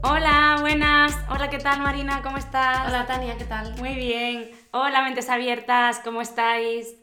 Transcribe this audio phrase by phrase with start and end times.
[0.00, 1.12] Hola, buenas.
[1.28, 2.22] Hola, ¿qué tal Marina?
[2.22, 2.86] ¿Cómo estás?
[2.86, 3.76] Hola Tania, ¿qué tal?
[3.78, 4.48] Muy bien.
[4.70, 6.94] Hola, mentes abiertas, ¿cómo estáis?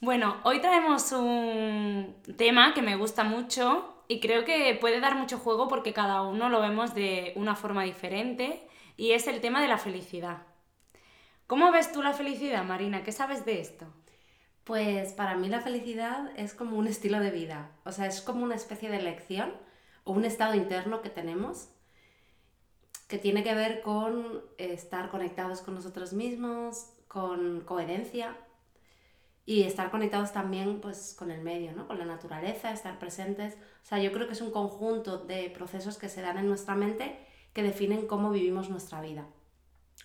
[0.00, 5.38] Bueno, hoy traemos un tema que me gusta mucho y creo que puede dar mucho
[5.38, 8.68] juego porque cada uno lo vemos de una forma diferente
[8.98, 10.42] y es el tema de la felicidad.
[11.46, 13.04] ¿Cómo ves tú la felicidad, Marina?
[13.04, 13.86] ¿Qué sabes de esto?
[14.64, 18.44] Pues para mí la felicidad es como un estilo de vida, o sea, es como
[18.44, 19.54] una especie de elección
[20.04, 21.70] o un estado interno que tenemos
[23.06, 28.36] que tiene que ver con estar conectados con nosotros mismos, con coherencia
[29.44, 31.86] y estar conectados también pues con el medio, ¿no?
[31.86, 33.54] con la naturaleza, estar presentes.
[33.54, 36.74] O sea, yo creo que es un conjunto de procesos que se dan en nuestra
[36.74, 37.16] mente
[37.52, 39.26] que definen cómo vivimos nuestra vida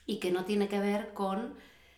[0.06, 1.56] y que no tiene que ver con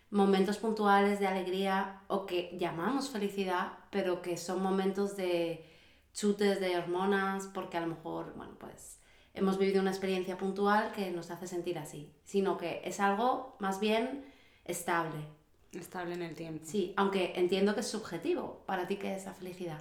[0.09, 5.69] momentos puntuales de alegría o que llamamos felicidad, pero que son momentos de
[6.13, 8.99] chutes de hormonas porque a lo mejor, bueno, pues
[9.33, 13.79] hemos vivido una experiencia puntual que nos hace sentir así, sino que es algo más
[13.79, 14.25] bien
[14.65, 15.25] estable.
[15.71, 16.63] Estable en el tiempo.
[16.65, 18.63] Sí, aunque entiendo que es subjetivo.
[18.65, 19.79] ¿Para ti qué es la felicidad?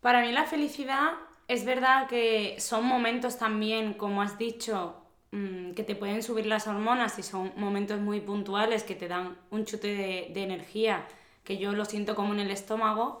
[0.00, 1.12] Para mí la felicidad
[1.48, 4.96] es verdad que son momentos también, como has dicho,
[5.32, 9.38] mm, que te pueden subir las hormonas y son momentos muy puntuales que te dan
[9.50, 11.06] un chute de, de energía
[11.44, 13.20] que yo lo siento como en el estómago,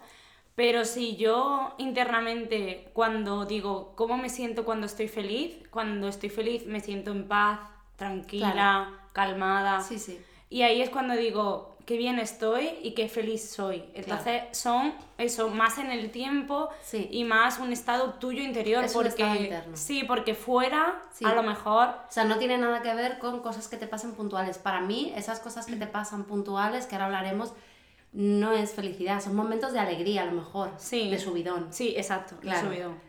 [0.58, 5.54] pero si yo internamente, cuando digo, ¿cómo me siento cuando estoy feliz?
[5.70, 7.60] Cuando estoy feliz me siento en paz,
[7.94, 9.80] tranquila, calmada.
[9.80, 10.20] Sí, sí.
[10.50, 13.84] Y ahí es cuando digo, qué bien estoy y qué feliz soy.
[13.94, 18.82] Entonces son eso, más en el tiempo y más un estado tuyo interior.
[18.82, 19.76] Es porque, un estado interno.
[19.76, 21.90] Sí, porque fuera a lo mejor...
[21.90, 24.58] O sea, no tiene nada que ver con cosas que te pasen puntuales.
[24.58, 27.52] Para mí, esas cosas que te pasan puntuales, que ahora hablaremos,
[28.12, 31.10] no es felicidad, son momentos de alegría a lo mejor, sí.
[31.10, 31.72] de subidón.
[31.72, 32.68] Sí, exacto, claro.
[32.68, 33.00] de subidón.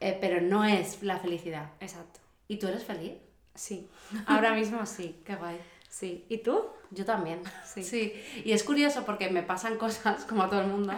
[0.00, 1.70] Eh, pero no es la felicidad.
[1.80, 2.20] Exacto.
[2.46, 3.12] ¿Y tú eres feliz?
[3.54, 3.88] Sí,
[4.26, 5.20] ahora mismo sí.
[5.26, 5.58] Qué guay.
[5.88, 6.24] Sí.
[6.28, 6.66] ¿Y tú?
[6.90, 7.42] Yo también.
[7.64, 7.82] Sí.
[7.82, 8.14] sí.
[8.44, 10.92] Y es curioso porque me pasan cosas como a todo el mundo,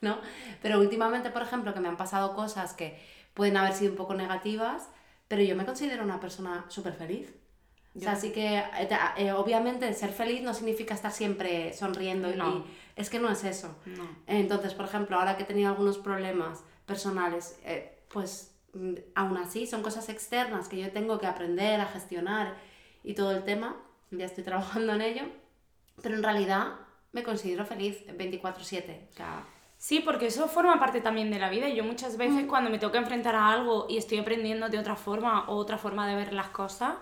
[0.00, 0.18] ¿no?
[0.62, 2.98] Pero últimamente, por ejemplo, que me han pasado cosas que
[3.34, 4.88] pueden haber sido un poco negativas,
[5.28, 7.34] pero yo me considero una persona súper feliz.
[7.96, 12.58] O sea, así que eh, eh, obviamente ser feliz no significa estar siempre sonriendo No.
[12.58, 12.64] y
[12.96, 13.76] es que no es eso.
[13.86, 14.08] No.
[14.26, 19.66] Entonces, por ejemplo, ahora que he tenido algunos problemas personales, eh, pues mm, aún así
[19.66, 22.54] son cosas externas que yo tengo que aprender a gestionar
[23.04, 23.76] y todo el tema,
[24.10, 25.22] ya estoy trabajando en ello,
[26.02, 26.74] pero en realidad
[27.12, 29.08] me considero feliz 24/7.
[29.10, 29.44] O sea,
[29.78, 31.68] Sí, porque eso forma parte también de la vida.
[31.68, 32.48] y Yo muchas veces Mm.
[32.48, 35.76] cuando me tengo que enfrentar a algo y estoy aprendiendo de otra forma o otra
[35.76, 36.94] forma de ver las cosas,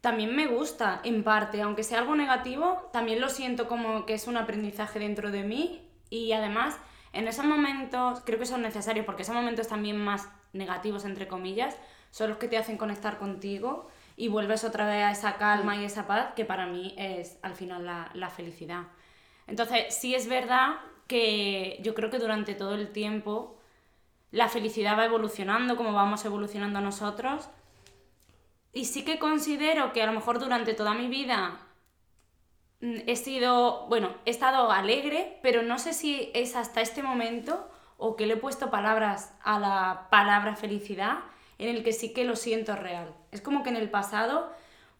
[0.00, 4.26] también me gusta, en parte, aunque sea algo negativo, también lo siento como que es
[4.26, 6.78] un aprendizaje dentro de mí y además
[7.12, 11.76] en esos momentos creo que son necesarios porque esos momentos también más negativos, entre comillas,
[12.10, 15.84] son los que te hacen conectar contigo y vuelves otra vez a esa calma y
[15.84, 18.84] esa paz que para mí es al final la, la felicidad.
[19.46, 23.58] Entonces, sí es verdad que yo creo que durante todo el tiempo
[24.30, 27.48] la felicidad va evolucionando como vamos evolucionando nosotros.
[28.72, 31.60] Y sí que considero que a lo mejor durante toda mi vida
[32.80, 37.68] mm, he sido, bueno, he estado alegre, pero no sé si es hasta este momento
[37.96, 41.18] o que le he puesto palabras a la palabra felicidad
[41.58, 43.14] en el que sí que lo siento real.
[43.30, 44.50] Es como que en el pasado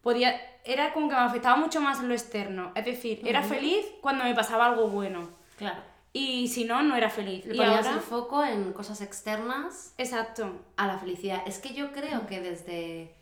[0.02, 2.72] podía, era como que me afectaba mucho más lo externo.
[2.74, 5.30] Es decir, era feliz cuando me pasaba algo bueno.
[5.56, 5.90] claro.
[6.12, 7.46] Y si no, no era feliz.
[7.46, 7.92] Le y ponías ahora...
[7.92, 10.60] el foco en cosas externas Exacto.
[10.76, 11.42] a la felicidad.
[11.46, 13.14] Es que yo creo que desde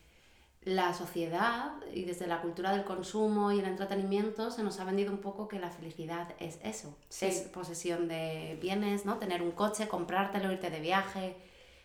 [0.68, 5.10] la sociedad y desde la cultura del consumo y el entretenimiento se nos ha vendido
[5.10, 6.94] un poco que la felicidad es eso.
[7.08, 7.26] Sí.
[7.26, 9.16] Es posesión de bienes, ¿no?
[9.16, 11.36] Tener un coche, comprártelo, irte de viaje,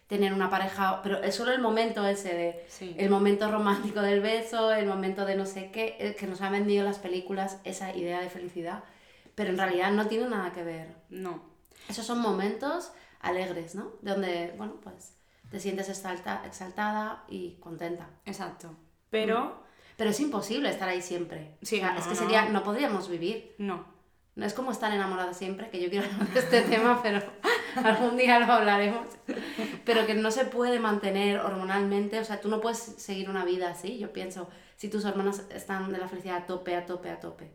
[0.08, 2.94] tener una pareja, pero es solo el momento ese de Sí.
[2.98, 6.52] el momento romántico del beso, el momento de no sé qué, eh, que nos han
[6.52, 8.84] vendido las películas esa idea de felicidad,
[9.34, 10.94] pero en realidad no tiene nada que ver.
[11.10, 11.42] No.
[11.88, 12.92] Esos son momentos
[13.22, 13.92] alegres, ¿no?
[14.02, 15.14] Donde, bueno, pues
[15.54, 18.10] te sientes exalta- exaltada y contenta.
[18.26, 18.76] Exacto.
[19.12, 19.64] Pero,
[19.98, 21.58] Pero es imposible estar ahí siempre.
[21.62, 23.54] Sí, O sea, no, es que sería, no podríamos vivir.
[23.60, 23.94] no.
[24.36, 27.22] No es como estar enamorada siempre, que yo quiero hablar de este tema, pero
[27.84, 29.08] algún día lo hablaremos,
[29.86, 33.70] pero que no se puede mantener hormonalmente, o sea, tú no puedes seguir una vida
[33.70, 37.20] así, yo pienso, si tus hormonas están de la felicidad a tope, a tope, a
[37.20, 37.52] tope.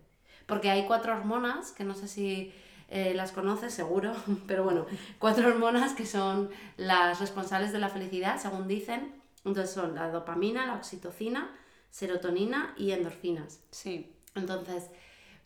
[0.47, 2.55] Porque hay cuatro hormonas, que no sé si
[2.89, 4.15] eh, las conoces seguro,
[4.47, 4.87] pero bueno,
[5.19, 9.15] cuatro hormonas que son las responsables de la felicidad, según dicen.
[9.45, 11.51] Entonces son la dopamina, la oxitocina,
[11.91, 13.61] serotonina y endorfinas.
[13.71, 14.15] Sí.
[14.35, 14.91] Entonces,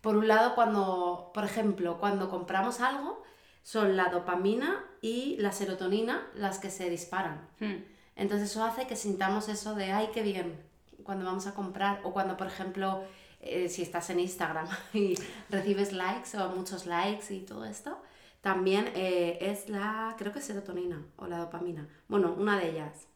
[0.01, 3.23] por un lado, cuando, por ejemplo, cuando compramos algo,
[3.63, 7.49] son la dopamina y la serotonina las que se disparan.
[7.61, 7.85] Hmm.
[8.17, 10.61] Entonces eso hace que sintamos eso de, ay, qué bien,
[11.05, 13.05] cuando vamos a comprar o cuando, por ejemplo,
[13.43, 15.15] eh, si estás en Instagram y
[15.51, 18.01] recibes likes o muchos likes y todo esto,
[18.41, 21.89] también eh, es la, creo que es serotonina o la dopamina.
[22.09, 23.09] Bueno, una de ellas,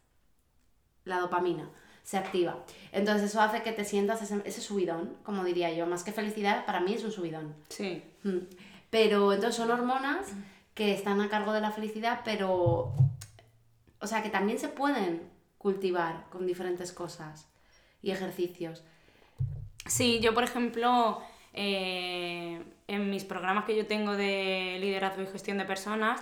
[1.05, 1.69] la dopamina,
[2.03, 2.63] se activa.
[2.91, 6.65] Entonces eso hace que te sientas ese, ese subidón, como diría yo, más que felicidad,
[6.65, 7.55] para mí es un subidón.
[7.69, 8.03] Sí.
[8.23, 8.39] Mm.
[8.89, 10.27] Pero entonces son hormonas
[10.73, 12.93] que están a cargo de la felicidad, pero,
[13.99, 17.47] o sea, que también se pueden cultivar con diferentes cosas
[18.01, 18.83] y ejercicios.
[19.87, 21.21] Sí, yo por ejemplo,
[21.53, 26.21] eh, en mis programas que yo tengo de liderazgo y gestión de personas,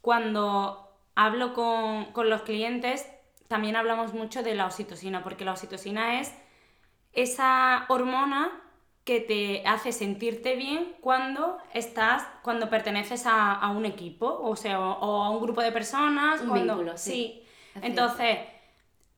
[0.00, 3.06] cuando hablo con, con los clientes,
[3.48, 6.34] también hablamos mucho de la oxitocina, porque la oxitocina es
[7.12, 8.62] esa hormona
[9.04, 14.80] que te hace sentirte bien cuando estás, cuando perteneces a, a un equipo, o sea,
[14.80, 16.40] o, o a un grupo de personas.
[16.40, 17.44] Un cuando, vínculo, sí.
[17.74, 18.38] Es Entonces,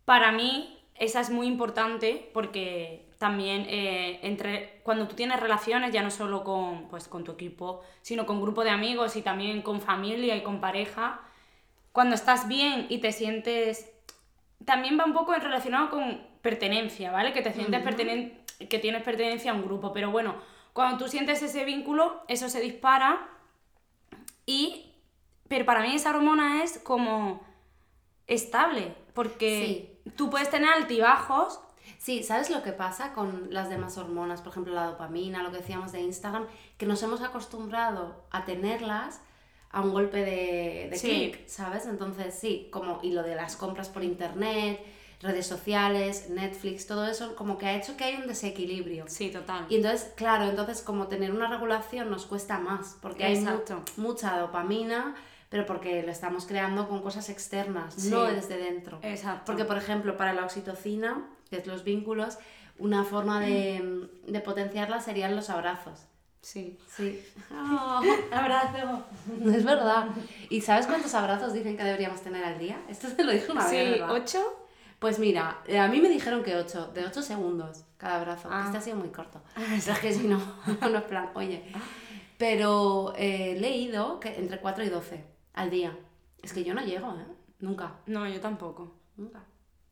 [0.05, 6.03] para mí, esa es muy importante porque también eh, entre, cuando tú tienes relaciones, ya
[6.03, 9.81] no solo con, pues, con tu equipo, sino con grupo de amigos y también con
[9.81, 11.21] familia y con pareja,
[11.93, 13.93] cuando estás bien y te sientes...
[14.65, 17.33] También va un poco relacionado con pertenencia, ¿vale?
[17.33, 18.39] Que te sientes pertenen-
[18.69, 20.37] que tienes pertenencia a un grupo, pero bueno,
[20.73, 23.29] cuando tú sientes ese vínculo, eso se dispara
[24.47, 24.85] y...
[25.49, 27.43] Pero para mí esa hormona es como
[28.27, 31.59] estable, porque tú puedes tener altibajos,
[31.99, 34.41] Sí, ¿sabes lo que pasa con las demás hormonas?
[34.41, 36.47] Por ejemplo, la dopamina, lo que decíamos de Instagram,
[36.79, 39.21] que nos hemos acostumbrado a tenerlas
[39.71, 41.09] a un golpe de, de Sí.
[41.09, 41.87] clic, ¿sabes?
[41.87, 44.81] Entonces, sí, como, y lo de las compras por internet,
[45.21, 49.05] redes sociales, Netflix, todo eso, como que ha hecho que hay un desequilibrio.
[49.09, 49.67] sí, total.
[49.69, 53.59] Y entonces, claro, entonces como tener una regulación nos cuesta más, porque hay mu-
[53.97, 55.17] mucha dopamina,
[55.49, 58.11] pero porque lo estamos creando con cosas externas, Sí.
[58.11, 59.01] no desde dentro.
[59.03, 59.43] Exacto.
[59.47, 61.27] Porque, por ejemplo, para la oxitocina,
[61.67, 62.39] los vínculos,
[62.79, 63.81] una forma de,
[64.27, 64.33] Mm.
[64.33, 66.07] de potenciarla serían los abrazos.
[66.41, 66.79] Sí.
[66.89, 67.21] Sí.
[68.31, 69.05] abrazo.
[69.45, 70.09] Es verdad.
[70.51, 72.81] ¿Y sabes cuántos abrazos dicen que deberíamos tener al día?
[72.89, 74.11] Esto se lo dije una Sí, vez, ¿verdad?
[74.13, 74.65] ¿ocho?
[74.99, 78.49] Pues mira, eh, a mí me dijeron que 8, de 8 segundos cada abrazo.
[78.51, 78.63] Ah.
[78.67, 79.41] Este ha sido muy corto.
[79.55, 80.41] Pero es que si no,
[80.81, 81.65] no es plan, oye.
[82.37, 85.25] Pero eh, he leído que entre 4 y 12
[85.55, 85.97] al día.
[86.43, 87.27] Es que yo no llego, ¿eh?
[87.61, 87.95] Nunca.
[88.07, 88.95] No, yo tampoco.
[89.17, 89.43] Nunca.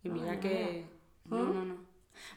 [0.04, 0.86] Y mira no, que...
[1.30, 1.36] no.
[1.36, 1.86] No, no, no.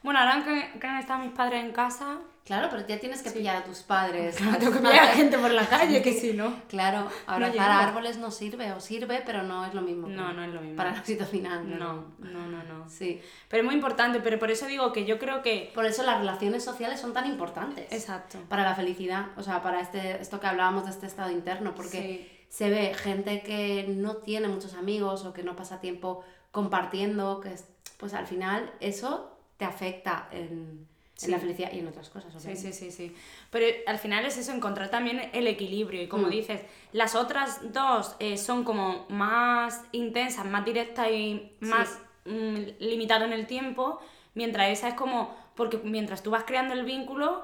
[0.04, 2.20] Bueno, ahora que, que han estado mis padres en casa...
[2.46, 4.36] Claro, pero ya tienes que pillar a tus padres.
[4.38, 6.54] Tengo que pillar a gente por la calle, que si no...
[6.68, 7.64] Claro, abrazar llego.
[7.90, 10.08] árboles no sirve, o sirve, pero no es lo mismo.
[10.08, 10.76] No, no es lo mismo.
[10.76, 11.62] Para la oxitocina.
[11.62, 12.90] No, no, no, no.
[12.90, 13.22] Sí.
[13.48, 15.72] Pero es muy importante, pero por eso digo que yo creo que...
[15.76, 17.92] Por eso las relaciones sociales son tan importantes.
[17.92, 18.40] Exacto.
[18.50, 22.28] Para la felicidad, o sea, para este, esto que hablábamos de este estado interno, porque
[22.50, 22.56] Sí.
[22.58, 27.54] se ve gente que no tiene muchos amigos o que no pasa tiempo compartiendo, que
[27.54, 27.66] es-
[28.00, 31.30] pues al final eso te afecta en, en Sí.
[31.32, 32.32] la felicidad y en otras cosas.
[32.32, 32.72] Sí, obviamente.
[32.72, 33.16] sí, sí, sí.
[33.52, 36.02] Pero al final es eso, encontrar también el equilibrio.
[36.02, 36.30] Y como Mm.
[36.30, 36.62] dices,
[36.94, 43.34] las otras dos eh, son como más intensas, más directas y más mm, limitado en
[43.34, 44.00] el tiempo,
[44.34, 47.44] mientras esa es como, porque mientras tú vas creando el vínculo,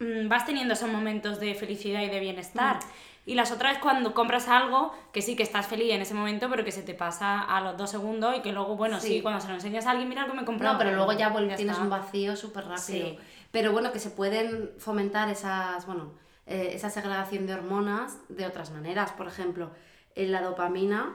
[0.00, 2.76] mm, vas teniendo esos momentos de felicidad y de bienestar.
[2.76, 2.80] Mm.
[3.28, 6.48] Y las otras es cuando compras algo que sí que estás feliz en ese momento,
[6.48, 9.22] pero que se te pasa a los dos segundos y que luego, bueno, sí, Sí.
[9.22, 10.72] cuando se lo enseñas a alguien, mira lo que me he comprado.
[10.74, 11.84] No, pero luego ya, vuelve- tienes está.
[11.84, 12.80] un vacío súper rápido.
[13.08, 13.18] Sí.
[13.50, 16.12] Pero bueno, que se pueden fomentar esas, bueno,
[16.46, 19.12] eh, esa segregación de hormonas de otras maneras.
[19.12, 19.72] Por ejemplo,
[20.14, 21.14] en la dopamina,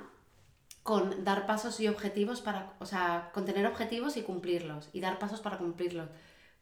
[0.84, 5.18] con dar pasos y objetivos para, o sea, con tener objetivos y cumplirlos, y dar
[5.18, 6.10] pasos para cumplirlos.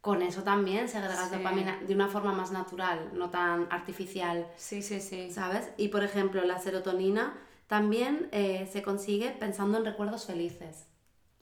[0.02, 1.36] Con eso también segregas Sí.
[1.38, 5.30] dopamina de una forma más natural, no tan artificial, Sí, sí, sí.
[5.32, 5.70] ¿sabes?
[5.78, 10.88] Y por ejemplo, la serotonina también eh, se consigue pensando en recuerdos felices.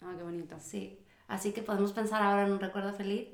[0.01, 0.57] Ah, qué bonito.
[0.59, 3.29] Sí, así que podemos pensar ahora en un recuerdo feliz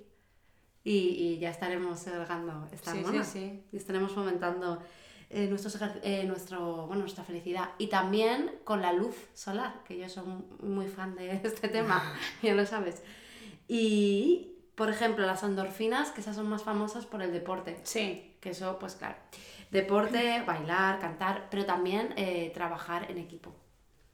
[0.84, 3.24] y, y ya estaremos segregando esta Sí, sí, hormona.
[3.24, 3.64] sí.
[3.72, 4.80] Y estaremos fomentando
[5.32, 7.72] eh, nuestros eh, nuestro, bueno, nuestra felicidad.
[7.80, 10.24] Y también con la luz solar, que yo soy
[10.62, 12.02] muy fan de este tema,
[12.44, 13.02] ya lo sabes.
[13.68, 17.80] Y por ejemplo, las endorfinas, que esas son más famosas por el deporte.
[17.84, 18.36] Sí.
[18.42, 19.16] Que eso, pues claro.
[19.72, 23.54] Deporte, bailar, cantar, pero también eh, trabajar en equipo.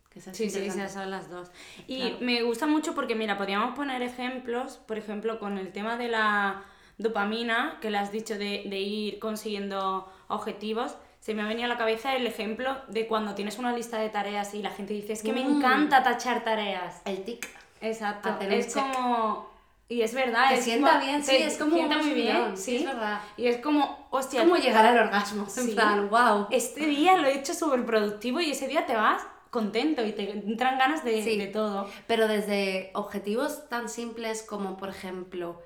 [0.09, 1.49] Que eso es Sí, sí, esas son las dos.
[1.87, 2.17] Y Claro.
[2.21, 6.63] me gusta mucho porque, mira, podríamos poner ejemplos, por ejemplo, con el tema de la
[6.97, 10.95] dopamina, que le has dicho de, de ir consiguiendo objetivos.
[11.21, 14.09] Se me ha venido a la cabeza el ejemplo de cuando tienes una lista de
[14.09, 15.57] tareas y la gente dice, es que me Mm.
[15.57, 17.01] encanta tachar tareas.
[17.05, 17.47] El tic.
[17.79, 18.29] Exacto.
[18.29, 19.50] Hacer Es como...
[19.91, 20.47] Y es verdad.
[20.49, 22.77] Te es sienta como- bien, te sí, es como sienta muy bien, sí.
[22.77, 23.19] es verdad.
[23.35, 25.43] Y es como, hostia, Es como llegar al orgasmo.
[25.43, 25.71] En Sí.
[25.73, 26.47] plan, wow.
[26.49, 30.31] este día lo he hecho súper productivo y ese día te vas contento y te
[30.31, 31.37] entran ganas de, Sí.
[31.37, 31.89] de todo.
[32.07, 35.61] Pero desde objetivos tan simples como, por ejemplo,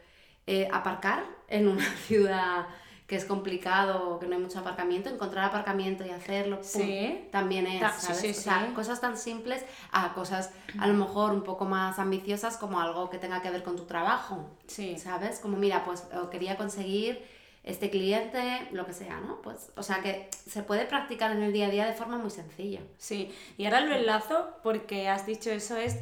[0.47, 2.65] eh, aparcar en una ciudad
[3.07, 7.27] que es complicado, que no hay mucho aparcamiento, encontrar aparcamiento y hacerlo, pum, Sí.
[7.31, 8.19] también es, Ta- sí, ¿sabes?
[8.21, 12.57] sí, O sea, cosas tan simples a cosas a lo mejor un poco más ambiciosas
[12.57, 14.49] como algo que tenga que ver con tu trabajo.
[14.97, 15.39] ¿sabes?
[15.39, 17.23] Como, mira, pues quería conseguir
[17.63, 19.41] este cliente, lo que sea, ¿no?
[19.41, 22.29] Pues, o sea, que se puede practicar en el día a día de forma muy
[22.31, 22.81] sencilla.
[22.97, 25.97] Sí, y ahora lo enlazo porque has dicho eso es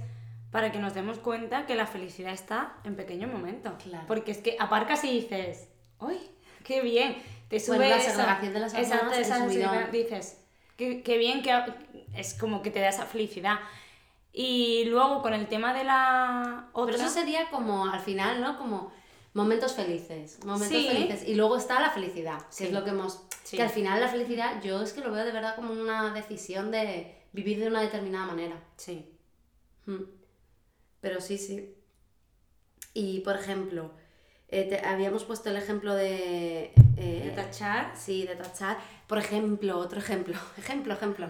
[0.52, 3.74] para que nos demos cuenta que la felicidad está en pequeños momentos.
[3.84, 4.06] Claro.
[4.08, 5.68] Porque es que aparcas y dices,
[6.00, 6.20] ¡ay,
[6.64, 7.22] qué bien!
[7.50, 10.40] Te sube Bueno, la segregación de las Exacto, hormonas, dices,
[10.76, 11.52] qué, qué bien que
[12.16, 13.60] es como que te da esa felicidad.
[14.32, 16.96] Y luego con el tema de la otra...
[16.96, 18.58] Pero eso sería como al final, ¿no?
[18.58, 18.92] Como
[19.34, 20.88] momentos felices, momentos Sí.
[20.88, 21.28] felices.
[21.28, 22.64] Y luego está la felicidad, que Sí.
[22.66, 23.22] es lo que hemos...
[23.44, 23.58] Sí.
[23.58, 26.72] Que al final la felicidad yo es que lo veo de verdad como una decisión
[26.72, 28.60] de vivir de una determinada manera.
[28.78, 29.12] Sí.
[29.86, 30.04] Mm.
[31.02, 31.76] Pero sí, sí.
[32.96, 33.92] Y por ejemplo,
[34.60, 36.74] eh, te- habíamos puesto el ejemplo de...
[36.98, 37.92] eh, De tachar.
[37.96, 38.78] Sí, de tachar.
[39.08, 40.36] Por ejemplo, otro ejemplo.
[40.58, 41.28] Ejemplo, ejemplo.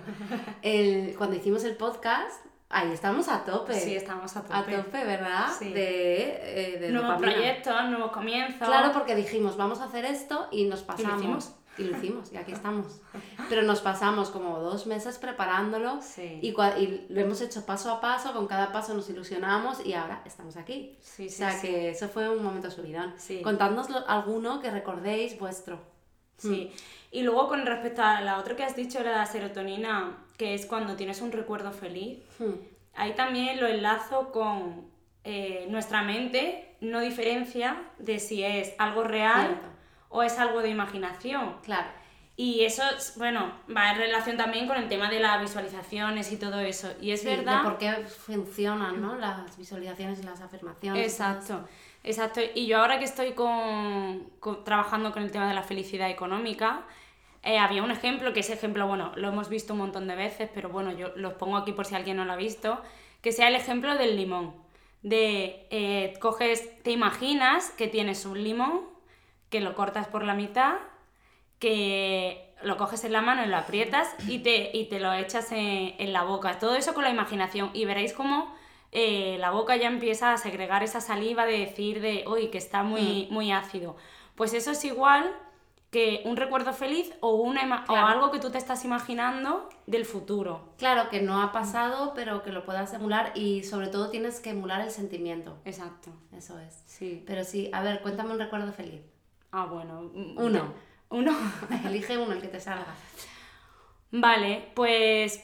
[0.61, 3.73] El, cuando hicimos el podcast, ahí estamos a tope.
[3.73, 4.53] Sí, estamos a tope.
[4.75, 5.47] A tope, ¿verdad?
[5.57, 5.71] Sí.
[5.73, 7.33] De, eh, de Nuevos dopamina.
[7.33, 8.67] proyectos, nuevos comienzos.
[8.67, 11.19] Claro, porque dijimos, vamos a hacer esto y nos pasamos.
[11.19, 11.51] hicimos.
[11.77, 13.01] Y lo hicimos, y aquí estamos.
[13.49, 16.39] Pero nos pasamos como dos meses preparándolo Sí.
[16.41, 20.21] y, y lo hemos hecho paso a paso, con cada paso nos ilusionamos y ahora
[20.25, 20.95] estamos aquí.
[21.01, 21.67] Sí, o sí, sea sí.
[21.67, 23.13] que eso fue un momento subidón.
[23.43, 25.79] Contadnos alguno que recordéis vuestro.
[26.37, 26.71] Sí.
[27.11, 30.95] Y luego con respecto a la otra que has dicho, la serotonina, que es cuando
[30.95, 32.53] tienes un recuerdo feliz, Hmm.
[32.95, 34.91] ahí también lo enlazo con
[35.23, 39.67] eh, nuestra mente, no diferencia de si es algo real Cierto.
[40.13, 41.55] O es algo de imaginación.
[41.63, 41.87] Claro.
[42.35, 46.37] Y eso, es, bueno, va en relación también con el tema de las visualizaciones y
[46.37, 46.91] todo eso.
[47.01, 47.57] Y es Sí, verdad.
[47.57, 49.15] De por qué funcionan, ¿no?
[49.15, 51.03] Las visualizaciones y las afirmaciones.
[51.05, 51.67] Exacto,
[52.03, 52.41] exacto.
[52.55, 56.81] Y yo ahora que estoy con, con- trabajando con el tema de la felicidad económica,
[57.43, 60.49] eh, había un ejemplo, que ese ejemplo, bueno, lo hemos visto un montón de veces,
[60.55, 62.81] pero bueno, yo los pongo aquí por si alguien no lo ha visto,
[63.21, 64.55] que sea el ejemplo del limón.
[65.03, 68.92] De, eh, coges, te imaginas que tienes un limón,
[69.53, 70.77] que lo cortas por la mitad,
[71.59, 75.51] que lo coges en la mano y lo aprietas y te, y te lo echas
[75.51, 76.57] en, en la boca.
[76.57, 78.51] Todo eso con la imaginación y veréis cómo
[78.91, 82.81] eh, la boca ya empieza a segregar esa saliva de decir de, uy, que está
[82.81, 83.95] muy, muy ácido.
[84.33, 85.31] Pues eso es igual
[85.91, 88.07] que un recuerdo feliz o, una Claro.
[88.07, 90.73] o algo que tú te estás imaginando del futuro.
[90.79, 94.49] Claro, que no ha pasado, pero que lo puedas emular y sobre todo tienes que
[94.49, 95.57] emular el sentimiento.
[95.65, 96.09] Exacto.
[96.35, 96.81] Eso es.
[96.87, 97.23] Sí.
[97.27, 99.12] Pero sí, a ver, cuéntame un recuerdo feliz.
[99.53, 100.01] Ah, bueno.
[100.13, 100.73] mm, Uno.
[101.09, 101.31] Uno.
[101.85, 102.87] Elige uno, el que te salga.
[104.11, 105.43] Vale, pues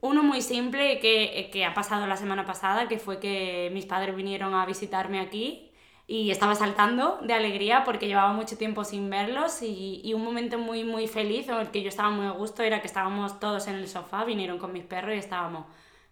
[0.00, 4.14] uno muy simple que, que ha pasado la semana pasada, que fue que mis padres
[4.14, 5.72] vinieron a visitarme aquí
[6.06, 10.58] y estaba saltando de alegría porque llevaba mucho tiempo sin verlos y, y un momento
[10.58, 13.66] muy muy feliz en el que yo estaba muy a gusto era que estábamos todos
[13.68, 15.64] en el sofá, vinieron con mis perros y estábamos,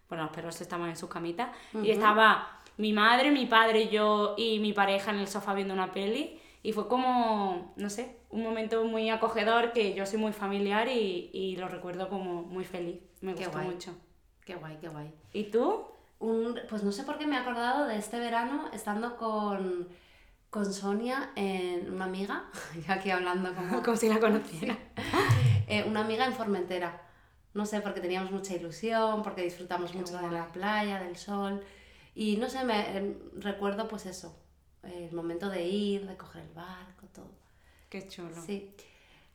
[0.09, 1.49] bueno, los perros estaban en sus camitas
[1.81, 5.91] y estaba mi madre, mi padre, yo y mi pareja en el sofá viendo una
[5.91, 10.87] peli y fue como, no sé, un momento muy acogedor que yo soy muy familiar
[10.87, 13.03] y, y lo recuerdo como muy feliz.
[13.21, 13.67] Me Qué gustó guay.
[13.67, 13.95] mucho.
[14.43, 15.13] Qué guay, qué guay.
[15.31, 15.85] ¿Y tú?
[16.17, 19.87] Un, pues no sé por qué me he acordado de este verano estando con,
[20.49, 22.45] con Sonia, en una amiga,
[22.87, 24.75] aquí hablando como Como si la conociera.
[25.67, 26.99] eh, una amiga en Formentera.
[27.53, 31.63] No sé, porque teníamos mucha ilusión, porque disfrutamos Qué mucho de la playa, del sol.
[32.15, 34.35] Y no sé, me eh, recuerdo pues eso,
[34.87, 37.31] el momento de ir, de coger el barco, todo.
[37.89, 38.41] Qué chulo.
[38.45, 38.71] Sí,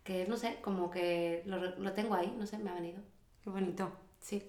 [0.05, 3.01] que no sé, como que lo, lo tengo ahí, no sé, me ha venido.
[3.43, 3.93] Qué bonito.
[4.21, 4.43] Sí.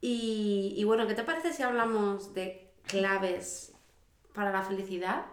[0.00, 3.72] Y, y bueno, ¿qué te parece si hablamos de claves
[4.34, 5.26] para la felicidad?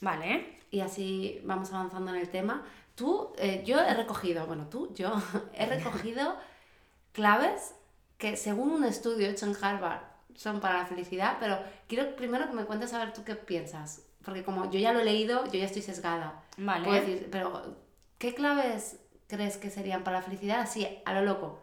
[0.00, 0.58] Vale.
[0.70, 2.64] y así vamos avanzando en el tema.
[2.94, 5.12] Tú, eh, yo he recogido, bueno, tú, yo
[5.54, 6.36] he recogido
[7.12, 7.74] claves
[8.18, 10.02] que según un estudio hecho en Harvard
[10.34, 11.58] son para la felicidad, pero
[11.88, 14.06] quiero primero que me cuentes a ver tú qué piensas.
[14.24, 16.42] Porque como yo ya lo he leído, yo ya estoy sesgada.
[16.56, 16.84] Vale.
[16.84, 17.76] Puedo decir, pero
[18.18, 20.60] ¿qué claves crees que serían para la felicidad?
[20.60, 21.62] Así, a lo loco.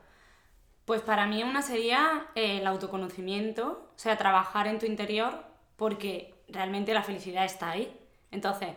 [0.86, 5.44] Pues para mí una sería eh, el autoconocimiento, o sea, trabajar en tu interior
[5.76, 7.96] porque realmente la felicidad está ahí.
[8.32, 8.70] Entonces,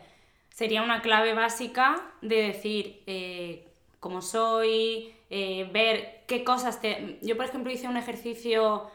[0.53, 3.69] sería una clave básica de decir eh,
[4.01, 7.19] cómo soy, eh, ver qué cosas te...
[7.23, 8.91] Yo, por ejemplo, hice un ejercicio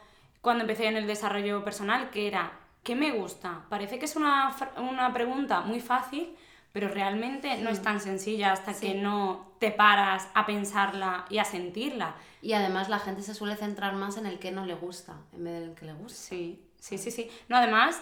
[0.45, 2.51] cuando empecé en el desarrollo personal que era,
[2.83, 3.65] ¿qué me gusta?
[3.67, 6.37] Parece que es una, una pregunta muy fácil,
[6.71, 11.45] pero realmente no es tan sencilla hasta que no te paras a pensarla y a
[11.45, 12.13] sentirla.
[12.43, 15.45] Y además la gente se suele centrar más en el que no le gusta, en
[15.45, 16.19] vez del que le gusta.
[16.19, 17.31] Sí, sí, sí, sí.
[17.49, 17.99] No, además,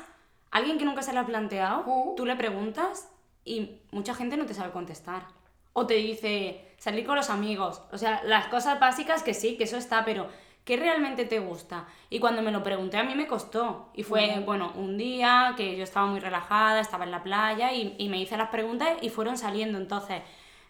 [0.52, 2.16] alguien que nunca se lo ha planteado, Uh.
[2.18, 3.08] tú le preguntas
[3.46, 5.28] y mucha gente no te sabe contestar.
[5.72, 7.82] O te dice, salir con los amigos.
[7.94, 10.28] O sea, las cosas básicas que sí, que eso está, pero
[10.64, 11.88] ¿qué realmente te gusta?
[12.10, 13.92] Y cuando me lo pregunté a mí me costó.
[13.94, 17.96] Y fue, bueno, un día que yo estaba muy relajada, estaba en la playa y,
[17.98, 19.78] y me hice las preguntas y fueron saliendo.
[19.78, 20.22] Entonces,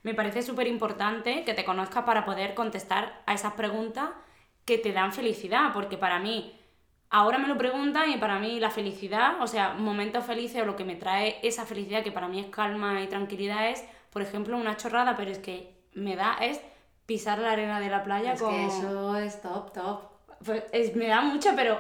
[0.04, 4.10] me parece súper importante que te conozcas para poder contestar a esas preguntas
[4.66, 6.60] que te dan felicidad, porque para mí,
[7.10, 10.76] ahora me lo preguntan y para mí la felicidad, o sea, momentos felices o lo
[10.76, 14.58] que me trae esa felicidad que para mí es calma y tranquilidad es, por ejemplo,
[14.58, 16.62] una chorrada, pero es que me da es
[17.06, 18.52] pisar la arena de la playa Es con...
[18.52, 20.00] que eso es top, top.
[20.46, 21.80] Pues, es- me da mucho, pero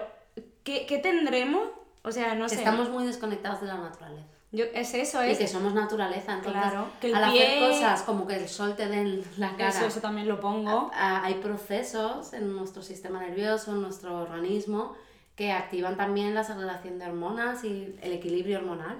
[0.63, 1.70] ¿qué, qué tendremos?
[2.03, 2.56] O sea, no Que sé.
[2.56, 4.27] estamos muy desconectados de la naturaleza.
[4.51, 5.39] Yo, es eso, Y es...
[5.39, 8.75] que somos naturaleza, entonces Claro, que el al hacer pie- cosas como que el sol
[8.75, 10.92] te dé en la cara, Eso, eso también lo pongo.
[10.94, 14.94] a- hay procesos en nuestro sistema nervioso, en nuestro organismo,
[15.36, 18.98] que activan también la segregación de hormonas y el equilibrio hormonal.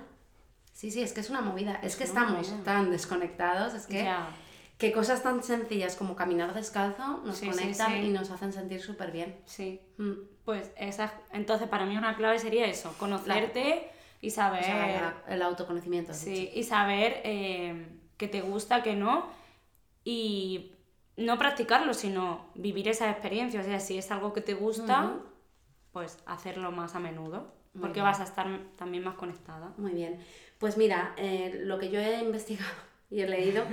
[0.74, 1.76] Sí, sí, es que es una movida.
[1.84, 2.64] Es, que estamos movida.
[2.64, 4.26] tan desconectados, es que, Ya.
[4.84, 7.98] Que cosas tan sencillas como caminar descalzo nos Sí, conectan sí.
[8.00, 9.38] y nos hacen sentir súper bien.
[9.46, 9.80] Sí.
[9.98, 10.12] Mm.
[10.44, 15.34] Pues esa, entonces para mí una clave sería eso, conocerte y saber, O sea, la-
[15.34, 16.14] el autoconocimiento.
[16.14, 17.88] sí, y saber eh,
[18.18, 19.26] que te gusta, que no,
[20.04, 20.74] y
[21.16, 23.62] no practicarlo, sino vivir esa experiencia.
[23.62, 25.14] O sea, si es algo que te gusta,
[25.94, 28.06] pues hacerlo más a menudo, Muy porque bien.
[28.08, 29.74] vas a estar también más conectada.
[29.78, 30.20] Muy bien.
[30.58, 32.74] Pues mira, eh, lo que yo he investigado
[33.10, 33.64] y he leído,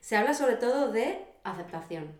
[0.00, 2.12] se habla sobre todo de aceptación,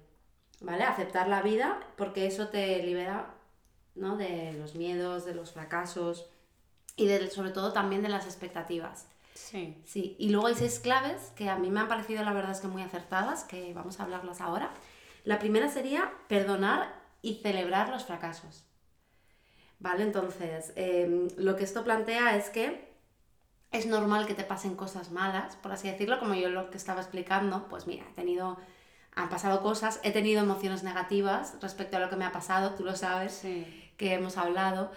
[0.61, 0.85] ¿vale?
[0.85, 3.35] Aceptar la vida porque eso te libera,
[3.95, 4.17] ¿no?
[4.17, 6.31] De los miedos, de los fracasos
[6.97, 9.07] y de, sobre todo también de las expectativas.
[9.35, 9.81] Sí.
[9.85, 12.61] Sí, y luego hay seis claves que a mí me han parecido la verdad es
[12.61, 14.71] que muy acertadas, que vamos a hablarlas ahora.
[15.25, 18.65] La primera sería perdonar y celebrar los fracasos.
[19.79, 20.03] ¿Vale?
[20.03, 22.90] Entonces, em, lo que esto plantea es que
[23.73, 27.01] es normal que te pasen cosas malas, por así decirlo, como yo lo que estaba
[27.01, 28.59] explicando, pues mira, he tenido,
[29.15, 32.85] han pasado cosas, he tenido emociones negativas respecto a lo que me ha pasado, tú
[32.85, 33.93] lo sabes, Sí.
[33.97, 34.91] que hemos hablado,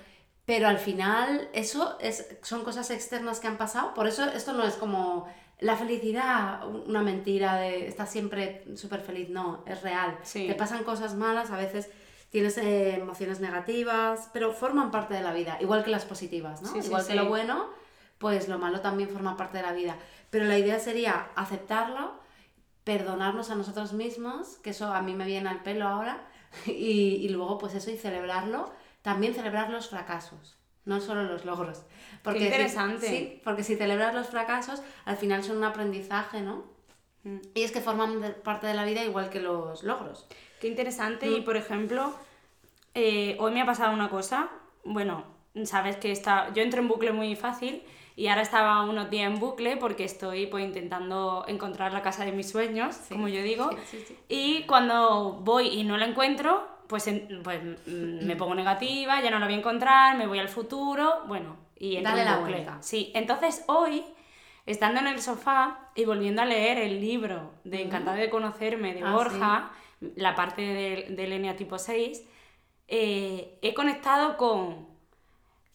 [0.45, 4.63] pero al final eso es, son cosas externas que han pasado, por eso esto no
[4.63, 5.27] es como
[5.59, 10.17] la felicidad, una mentira de estar siempre súper feliz, no, es real.
[10.23, 10.47] Sí.
[10.47, 11.89] Te pasan cosas malas, a veces
[12.29, 16.69] tienes eh, emociones negativas, pero forman parte de la vida, igual que las positivas, ¿no?
[16.69, 17.69] Sí, igual que lo bueno,
[18.23, 19.97] pues lo malo también forma parte de la vida.
[20.29, 22.13] Pero la idea sería aceptarlo,
[22.86, 26.25] perdonarnos a nosotros mismos, que eso a mí me viene al pelo ahora,
[26.65, 26.71] y,
[27.21, 30.55] y luego pues eso y celebrarlo, también celebrar los fracasos,
[30.86, 31.83] no solo los logros.
[32.23, 33.07] Porque si- interesante.
[33.07, 36.63] sí, porque si celebras los fracasos, al final son un aprendizaje, ¿no?
[37.23, 37.39] Mm.
[37.55, 40.27] Y es que forman de- parte de la vida igual que los logros.
[40.62, 41.29] Qué interesante.
[41.29, 41.33] Mm.
[41.33, 42.13] Y por ejemplo,
[42.93, 44.49] eh, hoy me ha pasado una cosa.
[44.86, 45.25] Bueno,
[45.65, 47.83] sabes que está, yo entro en bucle muy fácil
[48.15, 52.32] y ahora estaba unos días en bucle porque estoy pues, intentando encontrar la casa de
[52.32, 53.69] mis sueños, como yo digo.
[53.71, 54.19] Sí, sí, sí.
[54.30, 57.10] Y cuando voy y no la encuentro, pues,
[57.43, 61.23] pues mm, me pongo negativa, ya no la voy a encontrar, me voy al futuro,
[61.28, 62.78] bueno, y entro Dale en la vuelta.
[62.82, 64.04] Sí, entonces hoy,
[64.67, 69.02] estando en el sofá y volviendo a leer el libro de Encantada de conocerme de
[69.04, 69.71] Ah, Borja,
[70.15, 72.23] la parte del del Enia tipo 6,
[72.88, 74.88] eh, he conectado con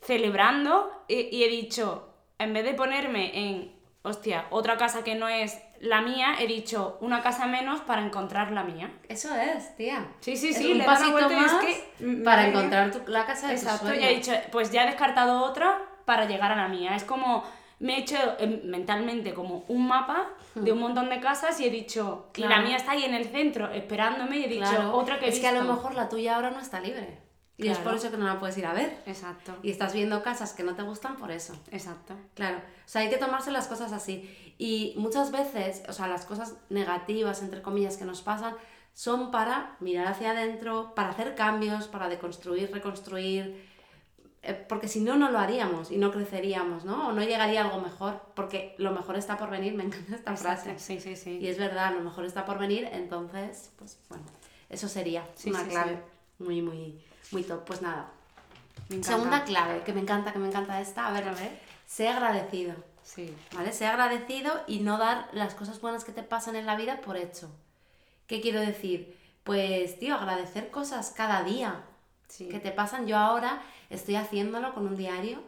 [0.01, 2.08] celebrando y, y he dicho,
[2.39, 3.73] en vez de ponerme en,
[4.03, 8.51] hostia, otra casa que no es la mía, he dicho una casa menos para encontrar
[8.53, 8.91] la mía.
[9.09, 10.07] Eso es, tía.
[10.21, 13.25] Sí, sí, Es sí, un le he pasito es más que para encontrar tu- la
[13.27, 16.69] casa de Exacto, ya he dicho, pues ya he descartado otra para llegar a la
[16.69, 16.97] mía.
[16.97, 17.45] Es como,
[17.81, 21.71] me he hecho eh, mentalmente como un mapa de un montón de casas y he
[21.71, 22.63] dicho, y la Claro.
[22.65, 25.39] mía está ahí en el centro esperándome y he dicho, Claro, otra que he es
[25.39, 27.19] que a lo mejor la tuya ahora no está libre.
[27.59, 27.91] Y es Claro.
[27.91, 29.03] por eso que no la puedes ir a ver.
[29.05, 31.55] Exacto, Y estás viendo casas que no te gustan por eso.
[31.73, 32.15] exacto.
[32.35, 34.55] Claro, o sea, hay que tomarse las cosas así.
[34.59, 38.55] Y muchas veces, o sea, las cosas negativas, entre comillas, que nos pasan,
[38.95, 43.69] son para mirar hacia adentro, para hacer cambios, para deconstruir, reconstruir,
[44.43, 47.09] eh, porque si no, no lo haríamos y no creceríamos, ¿no?
[47.09, 50.79] O no llegaría algo mejor, porque lo mejor está por venir, me encanta esta frase.
[50.79, 51.39] Sí, sí, sí.
[51.41, 54.25] Y es verdad, lo mejor está por venir, entonces, pues bueno,
[54.71, 55.99] eso sería Sí, una sí, clave
[56.39, 57.65] muy, muy, muy top.
[57.65, 58.11] Pues nada.
[59.03, 61.61] Segunda clave, que me encanta, que me encanta esta, a ver, A ver.
[61.87, 63.35] sé agradecido, Sí.
[63.55, 63.73] ¿vale?
[63.73, 67.17] Sé agradecido y no dar las cosas buenas que te pasan en la vida por
[67.17, 67.51] hecho.
[68.27, 69.17] ¿Qué quiero decir?
[69.45, 71.83] Pues, tío, agradecer cosas cada día
[72.29, 72.49] Sí.
[72.49, 73.07] que te pasan.
[73.07, 73.61] Yo ahora
[73.91, 75.43] estoy haciéndolo con un diario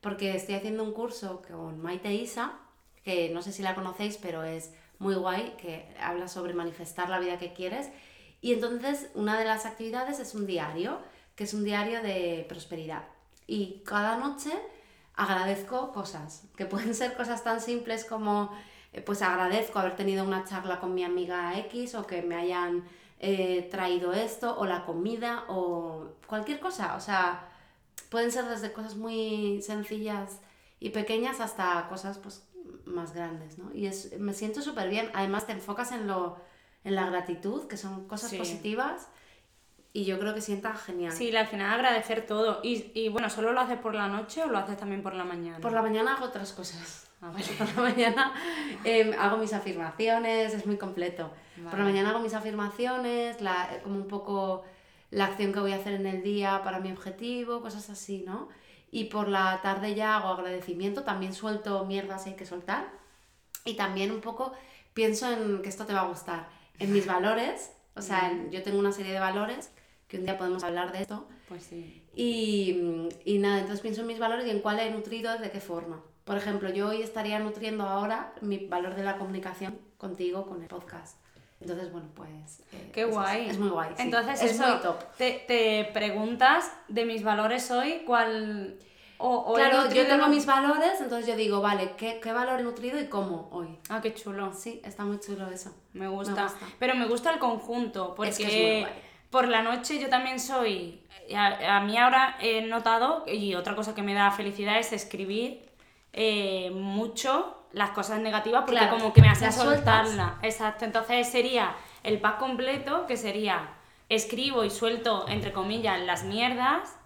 [0.00, 2.52] porque estoy haciendo un curso con Maite Isa,
[3.04, 7.18] que no sé si la conocéis, pero es muy guay, que habla sobre manifestar la
[7.20, 7.88] vida que quieres.
[8.40, 10.98] Y entonces una de las actividades es un diario,
[11.42, 13.02] que es un diario de prosperidad.
[13.48, 14.52] Y cada noche
[15.16, 18.52] agradezco cosas, que pueden ser cosas tan simples como,
[18.92, 22.84] eh, pues agradezco haber tenido una charla con mi amiga X o que me hayan
[23.18, 26.94] eh, traído esto o la comida o cualquier cosa.
[26.94, 27.48] O sea,
[28.08, 30.38] pueden ser desde cosas muy sencillas
[30.78, 32.44] y pequeñas hasta cosas pues
[32.84, 33.74] más grandes, ¿no?
[33.74, 35.10] Y es, me siento súper bien.
[35.12, 36.36] Además te enfocas en, lo,
[36.84, 38.38] en la gratitud, que son cosas Sí.
[38.38, 39.08] positivas
[39.92, 41.12] y yo creo que sienta genial.
[41.12, 42.60] Sí, al final agradecer todo.
[42.62, 45.24] Y, y bueno, ¿solo lo haces por la noche o lo haces también por la
[45.24, 45.58] mañana?
[45.60, 47.08] Por la mañana hago otras cosas.
[47.24, 47.46] Ah, vale.
[47.56, 48.32] Por la mañana
[48.82, 51.30] eh, hago mis afirmaciones, es muy completo.
[51.54, 51.84] Por la Vale.
[51.84, 54.64] mañana hago mis afirmaciones, la, como un poco
[55.12, 58.48] la acción que voy a hacer en el día para mi objetivo, cosas así, ¿no?
[58.90, 62.88] Y por la tarde ya hago agradecimiento, también suelto mierdas si hay que soltar.
[63.64, 64.52] Y también un poco
[64.92, 66.48] pienso en que esto te va a gustar,
[66.80, 69.70] en mis valores, o sea, en- yo tengo una serie de valores,
[70.12, 72.02] que un día podemos hablar de esto, Pues sí.
[72.14, 75.58] y, y nada, entonces pienso en mis valores y en cuál he nutrido, de qué
[75.58, 76.02] forma.
[76.24, 80.68] Por ejemplo, yo hoy estaría nutriendo ahora mi valor de la comunicación contigo con el
[80.68, 81.16] podcast.
[81.62, 82.60] Entonces, bueno, pues...
[82.72, 83.48] eh, Qué es- guay.
[83.48, 83.88] Es, muy guay.
[83.96, 84.02] sí.
[84.02, 84.96] Entonces, es eso, muy top.
[85.16, 88.78] Te, te preguntas de mis valores hoy, ¿cuál.
[89.18, 92.64] O, o Claro, yo tengo mis valores, entonces yo digo, vale, ¿qué, qué valor he
[92.64, 93.78] nutrido y cómo hoy?
[93.88, 94.52] Ah, qué chulo.
[94.52, 95.72] Sí, está muy chulo eso.
[95.94, 96.42] Me gusta.
[96.42, 96.66] gusta.
[96.78, 99.02] Pero me gusta el conjunto, porque Es que es muy guay.
[99.32, 101.00] Por la noche yo también soy.
[101.34, 105.68] A, a mí ahora he notado, y otra cosa que me da felicidad es escribir
[106.12, 110.38] eh, mucho las cosas negativas, porque Claro, como que me hacen soltarla.
[110.42, 110.84] Exacto.
[110.84, 113.70] Entonces sería el pack completo, que sería
[114.10, 116.96] escribo y suelto, entre comillas, las mierdas.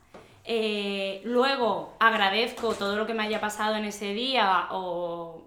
[0.45, 5.43] eh, luego agradezco todo lo que me haya pasado en ese día o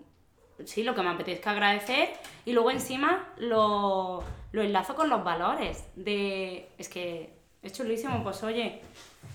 [0.66, 2.10] sí, lo que me apetezca agradecer
[2.46, 6.70] y luego encima lo, lo enlazo con los valores de...
[6.78, 8.82] Es que es chulísimo, pues oye,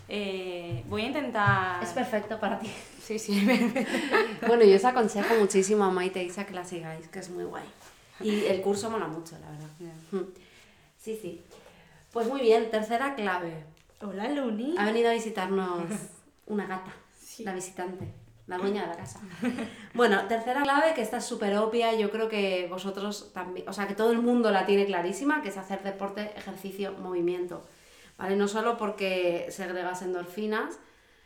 [0.09, 1.83] eh, voy a intentar...
[1.83, 2.71] Es perfecto para ti.
[3.05, 3.47] Sí, sí,
[4.47, 7.67] bueno, yo os aconsejo muchísimo a Maite Isa que la sigáis, que es muy guay.
[8.21, 9.69] Y el curso mola mucho, la verdad.
[10.13, 10.33] Mm.
[10.99, 11.43] Sí, sí.
[12.15, 13.67] Pues muy bien, tercera clave.
[14.01, 14.75] Hola, Luni.
[14.79, 15.85] Ha venido a visitarnos
[16.47, 16.95] una gata,
[17.41, 18.09] la visitante,
[18.47, 19.21] la dueña de la casa.
[19.95, 23.87] Bueno, tercera clave que esta es súper obvia, yo creo que vosotros también, o sea,
[23.87, 27.65] que todo el mundo la tiene clarísima, que es hacer deporte, ejercicio, movimiento.
[28.19, 28.37] ¿Vale?
[28.37, 30.79] No solo porque segregas endorfinas,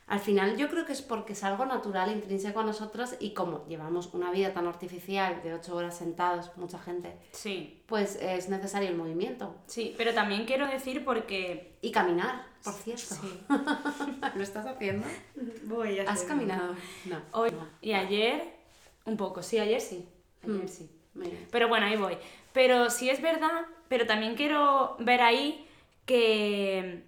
[0.06, 3.66] al final yo creo que es porque es algo natural, intrínseco a nosotros y como
[3.66, 8.88] llevamos una vida tan artificial de ocho horas sentados, mucha gente, Sí, pues es necesario
[8.88, 9.54] el movimiento.
[9.66, 11.76] sí, pero también quiero decir porque...
[11.82, 13.14] Y caminar, por cierto.
[13.14, 13.40] Sí.
[14.34, 15.06] ¿Lo estás haciendo?
[15.64, 16.74] Voy ¿Has caminado?
[17.06, 17.20] No.
[17.32, 17.66] Hoy no.
[17.80, 18.42] y ayer,
[19.04, 20.08] un poco, sí, ayer sí.
[20.42, 20.68] Ayer Mm.
[20.68, 20.90] sí.
[21.50, 22.16] Pero bueno, ahí voy.
[22.52, 25.66] Pero sí es verdad, pero también quiero ver ahí
[26.06, 27.02] que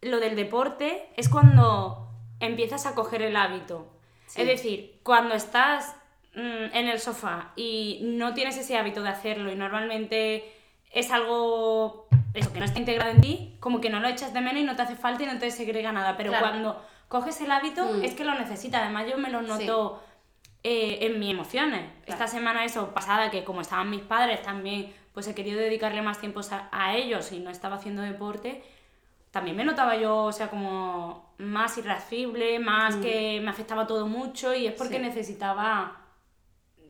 [0.00, 2.08] lo del deporte es cuando
[2.40, 3.86] empiezas a coger el hábito.
[4.26, 4.40] Sí.
[4.40, 5.94] Es decir, cuando estás
[6.34, 10.50] mm, en el sofá y no tienes ese hábito de hacerlo y normalmente
[10.92, 14.40] es algo eso, que no está integrado en ti, como que no lo echas de
[14.40, 16.16] menos y no te hace falta y no te segrega nada.
[16.16, 16.48] Pero Claro.
[16.48, 18.04] cuando coges el hábito Mm.
[18.04, 18.82] es que lo necesitas.
[18.82, 20.02] Además yo me lo noto
[20.62, 21.90] eh, en mis emociones.
[22.06, 26.18] Esta semana eso pasada, que como estaban mis padres también, pues he querido dedicarle más
[26.20, 28.62] tiempo a, a ellos y no estaba haciendo deporte,
[29.30, 34.54] también me notaba yo, o sea, como más irascible, más que me afectaba todo mucho
[34.54, 35.02] y es porque Mm.
[35.02, 35.08] Sí.
[35.08, 35.96] necesitaba,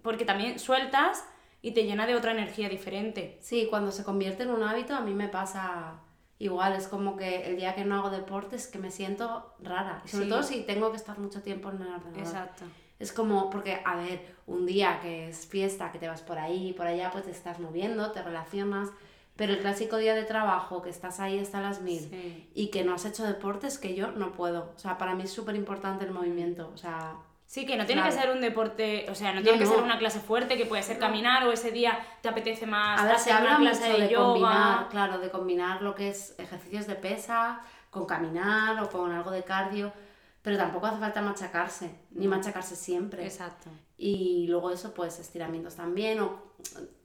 [0.02, 1.24] porque también sueltas
[1.62, 3.38] y te llena de otra energía diferente.
[3.40, 6.00] Sí, cuando se convierte en un hábito a mí me pasa
[6.38, 10.02] igual, es como que el día que no hago deporte es que me siento rara.
[10.04, 10.30] Y sobre Sí.
[10.30, 12.18] todo si tengo que estar mucho tiempo en el ordenador.
[12.18, 12.64] Exacto.
[12.98, 16.68] Es como, porque, a ver, un día que es fiesta, que te vas por ahí
[16.68, 18.90] y por allá, pues te estás moviendo, te relacionas,
[19.36, 22.50] pero el clásico día de trabajo, que estás ahí hasta las mil Sí.
[22.54, 24.72] y que no has hecho deporte, es que yo no puedo.
[24.76, 26.70] O sea, para mí es súper importante el movimiento.
[26.74, 27.16] O sea,
[27.50, 28.14] Sí, que no tiene Claro.
[28.16, 29.72] que ser un deporte, o sea, no No, tiene que no.
[29.72, 33.04] ser una clase fuerte, que puede ser caminar o ese día te apetece más A
[33.06, 34.24] ver, se habla clase mucho de, de yoga.
[34.24, 37.60] combinar, claro, de combinar lo que es ejercicios de pesa
[37.90, 39.92] con caminar o con algo de cardio,
[40.42, 43.24] pero tampoco hace falta machacarse, ni machacarse siempre.
[43.24, 43.68] Exacto.
[43.98, 46.52] Y luego eso, pues estiramientos también, o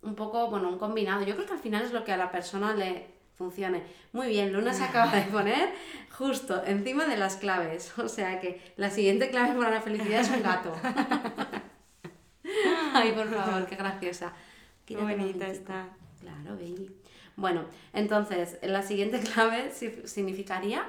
[0.03, 1.23] un poco, bueno, un combinado.
[1.25, 3.83] Yo creo que al final es lo que a la persona le funcione.
[4.13, 5.73] Muy bien, Luna se acaba de poner
[6.11, 7.93] justo encima de las claves.
[8.05, 10.73] O sea que la siguiente clave para la felicidad es un gato.
[12.93, 14.33] Ay, por favor, qué graciosa.
[14.85, 15.89] Qué bonita está.
[16.21, 16.89] Claro, baby.
[17.35, 20.87] Bueno, entonces, la siguiente clave significaría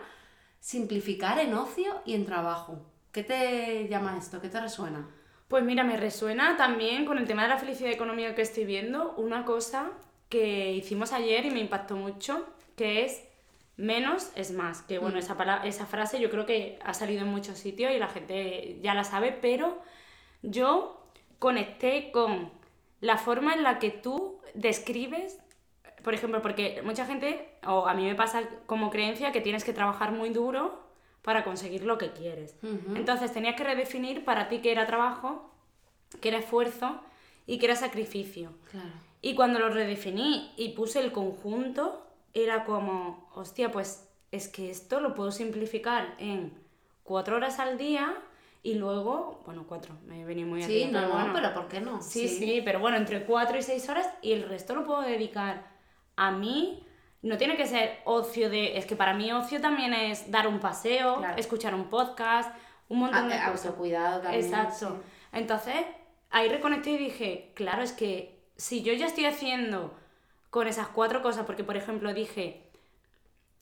[0.60, 2.84] simplificar en ocio y en trabajo.
[3.10, 4.40] ¿Qué te llama esto?
[4.40, 5.08] ¿Qué te resuena?
[5.48, 9.14] Pues mira, me resuena también con el tema de la felicidad económica que estoy viendo,
[9.16, 9.92] una cosa
[10.28, 13.22] que hicimos ayer y me impactó mucho, que es
[13.76, 14.82] menos es más.
[14.82, 15.18] Que bueno, mm.
[15.18, 18.94] esa, esa frase yo creo que ha salido en muchos sitios y la gente ya
[18.94, 19.80] la sabe, pero
[20.42, 21.08] yo
[21.38, 22.50] conecté con
[23.00, 25.38] la forma en la que tú describes
[26.06, 29.72] por ejemplo, porque mucha gente, o a mí me pasa como creencia, que tienes que
[29.72, 30.80] trabajar muy duro
[31.20, 32.54] para conseguir lo que quieres.
[32.94, 35.50] Entonces tenías que redefinir para ti qué era trabajo,
[36.20, 37.00] qué era esfuerzo
[37.44, 38.52] y qué era sacrificio.
[39.26, 45.00] Y cuando lo redefiní y puse el conjunto, era como, hostia, pues es que esto
[45.00, 46.56] lo puedo simplificar en
[47.02, 48.14] cuatro horas al día
[48.62, 52.00] y luego, bueno, cuatro, me venía muy Sí, no, no, pero ¿por qué no?
[52.00, 55.02] Sí, sí, sí, pero bueno, entre cuatro y seis horas y el resto lo puedo
[55.02, 55.72] dedicar
[56.14, 56.86] a mí
[57.22, 58.78] no tiene que ser ocio de...
[58.78, 62.54] Es que para mí ocio también es dar un paseo, escuchar un podcast,
[62.88, 63.74] un montón de cosas.
[63.74, 64.44] cuidado también.
[64.44, 65.02] Exacto.
[65.32, 65.84] Entonces,
[66.30, 69.94] ahí reconecté y dije, claro, es que si yo ya estoy haciendo
[70.50, 72.62] con esas cuatro cosas, porque por ejemplo dije,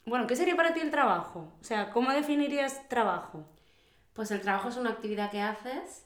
[0.06, 1.52] bueno, ¿qué sería para ti el trabajo?
[1.60, 3.44] O sea, ¿cómo definirías trabajo?
[4.12, 6.04] Pues el trabajo es una actividad que haces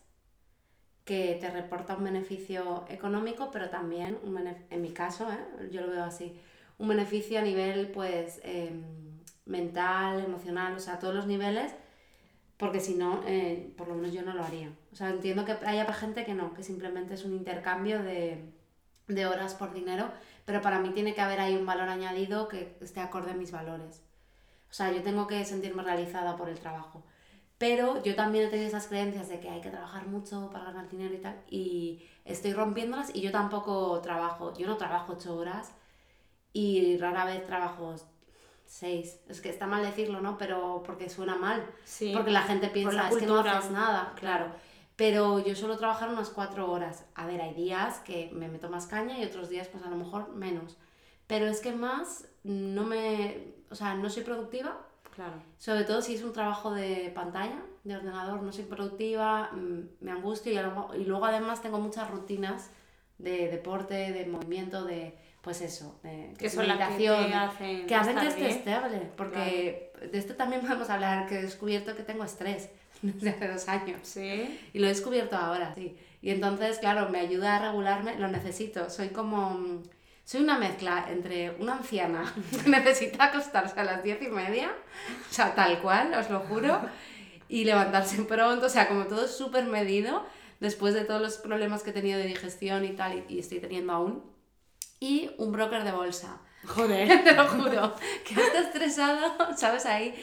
[1.04, 4.36] que te reporta un beneficio económico, pero también, un
[4.70, 5.70] en mi caso, ¿eh?
[5.70, 6.38] yo lo veo así,
[6.76, 8.82] un beneficio a nivel pues em,
[9.46, 11.74] mental, emocional, o sea, todos los niveles,
[12.58, 14.70] porque si no, eh, por lo menos yo no lo haría.
[14.92, 18.44] O sea, entiendo que haya gente que no, que simplemente es un intercambio de,
[19.08, 20.10] de horas por dinero,
[20.44, 23.50] pero para mí tiene que haber ahí un valor añadido que esté acorde a mis
[23.50, 24.02] valores.
[24.70, 27.02] O sea, yo tengo que sentirme realizada por el trabajo.
[27.56, 30.88] Pero yo también he tenido esas creencias de que hay que trabajar mucho para ganar
[30.88, 35.72] dinero y tal, y estoy rompiéndolas y yo tampoco trabajo, yo no trabajo ocho horas
[36.52, 37.96] y rara vez trabajo
[38.64, 39.18] seis.
[39.28, 40.38] Es que está mal decirlo, ¿no?
[40.38, 41.66] Pero porque suena mal.
[41.84, 42.12] Sí.
[42.14, 44.52] Porque la gente piensa, es que no haces nada, claro.
[44.98, 47.06] Pero yo suelo trabajar unas cuatro horas.
[47.14, 49.96] A ver, hay días que me meto más caña y otros días pues a lo
[49.96, 50.76] mejor menos.
[51.26, 53.54] Pero es que más no me...
[53.70, 54.76] O sea, no soy productiva
[55.18, 55.42] Claro.
[55.58, 60.12] Sobre todo si es un trabajo de pantalla, de ordenador, no soy productiva, mm, me
[60.12, 62.70] angustio y, luego además tengo muchas rutinas
[63.18, 68.16] de deporte, de movimiento, de pues eso, de que son meditación, que, hacen, que hacen
[68.16, 72.70] que esté estable, porque de esto también podemos hablar, que he descubierto que tengo estrés
[73.02, 74.00] desde hace dos años.
[74.02, 74.60] Sí.
[74.72, 75.96] Y lo he descubierto ahora, sí.
[76.20, 79.82] Y entonces, claro, me ayuda a regularme, lo necesito, soy como mm,
[80.28, 84.70] soy una mezcla entre una anciana que necesita acostarse a las diez y media,
[85.30, 86.82] o sea, tal cual, os lo juro,
[87.48, 90.26] y levantarse pronto, o sea, como todo súper medido,
[90.60, 93.94] después de todos los problemas que he tenido de digestión y tal, y, estoy teniendo
[93.94, 94.22] aún,
[95.00, 96.42] y un broker de bolsa.
[96.66, 97.24] Joder.
[97.24, 97.94] Te lo juro,
[98.26, 99.86] que está estresado, ¿sabes?
[99.86, 100.14] Ahí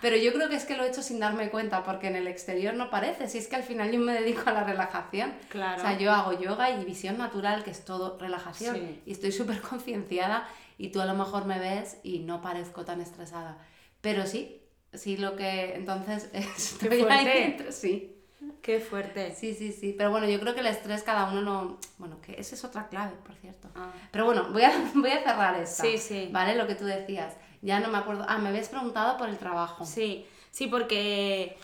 [0.00, 2.26] pero yo creo que es que lo he hecho sin darme cuenta, porque en el
[2.26, 3.28] exterior no parece.
[3.28, 5.32] Si es que al final yo me dedico a la relajación.
[5.48, 5.78] Claro.
[5.78, 9.00] O sea, yo hago yoga y visión natural, que es todo relajación.
[9.06, 13.00] Y estoy súper concienciada y tú a lo mejor me ves y no parezco tan
[13.00, 13.58] estresada.
[14.00, 15.74] Pero sí, sí lo que...
[15.74, 17.72] Entonces, estoy fuerte.
[17.72, 18.14] sí.
[18.62, 19.34] Qué fuerte.
[19.34, 19.94] Sí, sí, sí.
[19.96, 21.78] Pero bueno, yo creo que el estrés cada uno no...
[21.98, 23.68] Bueno, que esa es otra clave, por cierto.
[23.74, 23.92] Ah.
[24.12, 25.82] Pero bueno, voy a, voy a cerrar esta.
[25.82, 26.28] Sí, sí.
[26.32, 26.54] ¿Vale?
[26.54, 27.34] Lo que tú decías.
[27.62, 28.24] Ya no me acuerdo.
[28.28, 29.84] Ah, me habías preguntado por el trabajo.
[29.84, 31.58] Sí, sí, porque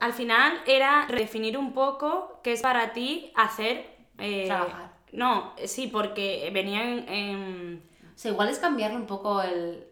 [0.00, 3.94] al final era redefinir un poco qué es para ti hacer...
[4.18, 4.92] Eh, Trabajar.
[5.12, 7.82] No, sí, porque venían en...
[8.14, 9.86] O sea, igual es cambiarle un poco el,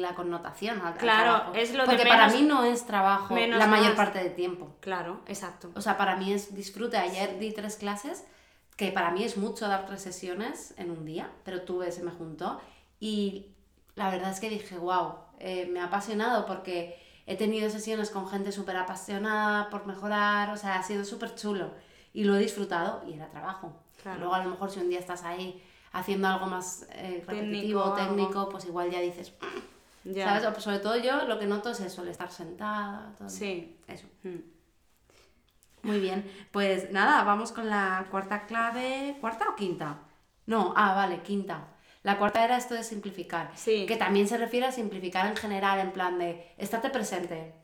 [0.00, 4.18] la connotación al, Claro, es lo Porque para mí no es trabajo la mayor parte
[4.18, 4.76] del tiempo.
[4.80, 5.70] Claro, exacto.
[5.74, 6.96] O sea, para mí es disfrute.
[6.96, 8.24] Ayer di tres clases,
[8.76, 12.10] que para mí es mucho dar tres sesiones en un día, pero tuve, se me
[12.10, 12.60] juntó.
[13.00, 13.53] Y
[13.96, 18.28] la verdad es que dije, wow, eh, me ha apasionado porque he tenido sesiones con
[18.28, 21.70] gente súper apasionada por mejorar, o sea, ha sido súper chulo
[22.12, 23.72] y lo he disfrutado y era trabajo.
[24.18, 28.48] Luego a lo mejor si un día estás ahí haciendo algo más eh, repetitivo, técnico,
[28.50, 29.32] pues igual ya dices,
[30.04, 30.44] mm", ¿sabes?
[30.44, 33.28] O, sobre todo yo lo que noto es eso, el estar sentada, todo.
[33.28, 33.78] Sí.
[33.88, 34.06] Eso.
[34.24, 34.54] Mm.
[35.84, 39.16] Muy bien, pues nada, vamos con la cuarta clave.
[39.20, 39.98] ¿Cuarta o quinta?
[40.46, 41.68] No, ah, vale, quinta.
[42.04, 43.86] La cuarta era esto de simplificar, sí.
[43.86, 47.54] que también se refiere a simplificar en general, en plan de estate presente.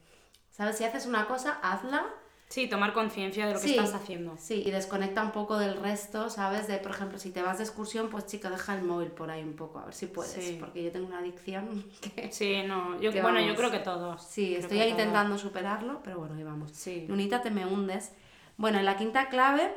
[0.51, 0.77] ¿Sabes?
[0.79, 2.05] Si haces una cosa, hazla.
[2.49, 3.77] Sí, tomar conciencia de lo que Sí.
[3.77, 4.37] estás haciendo.
[4.37, 6.67] Sí, y desconecta un poco del resto, ¿sabes?
[6.67, 9.43] De, por ejemplo, si te vas de excursión, pues chica, deja el móvil por ahí
[9.45, 10.33] un poco, a ver si puedes.
[10.33, 10.57] Sí.
[10.59, 11.85] Porque yo tengo una adicción
[12.17, 12.33] que...
[12.33, 13.59] Sí, no, yo, Que bueno, yo vamos.
[13.59, 14.23] creo que todos.
[14.25, 16.71] Sí, Creo estoy ahí intentando superarlo, pero bueno, ahí vamos.
[16.73, 17.05] Sí.
[17.09, 18.11] Lunita, te me hundes.
[18.57, 19.73] Bueno, y la quinta clave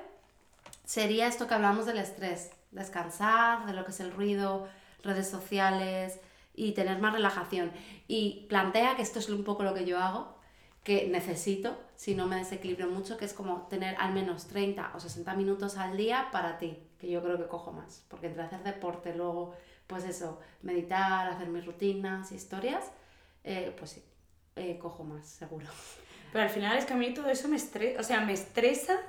[0.83, 2.49] sería esto que hablamos del estrés.
[2.73, 4.67] Descansar, de lo que es el ruido,
[5.03, 6.19] redes sociales
[6.55, 7.71] y tener más relajación.
[8.07, 10.35] Y plantea, que esto es un poco lo que yo hago,
[10.83, 14.99] que necesito, si no me desequilibro mucho, que es como tener al menos 30 o
[14.99, 18.03] 60 minutos al día para ti, que yo creo que cojo más.
[18.09, 19.55] Porque entre hacer deporte, luego,
[19.87, 22.91] pues eso, meditar, hacer mis rutinas, historias,
[23.43, 24.03] eh, pues sí,
[24.55, 25.67] eh, cojo más, seguro.
[26.33, 28.99] Pero al final es que a mí todo eso me estresa, o sea, me estresa,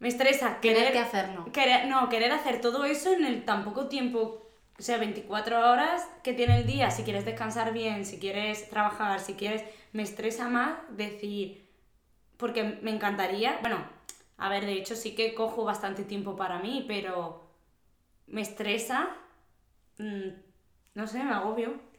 [0.00, 1.44] me estresa querer, que hacerlo.
[1.52, 6.08] querer, no, querer hacer todo eso en el tan poco tiempo, o sea, 24 horas
[6.24, 10.48] que tiene el día, si quieres descansar bien, si quieres trabajar, si quieres, me estresa
[10.48, 11.68] más decir,
[12.38, 13.84] porque me encantaría, bueno,
[14.38, 17.44] a ver, de hecho sí que cojo bastante tiempo para mí, pero
[18.26, 19.10] me estresa,
[19.98, 20.28] mm,
[20.94, 21.89] no sé, me agobio.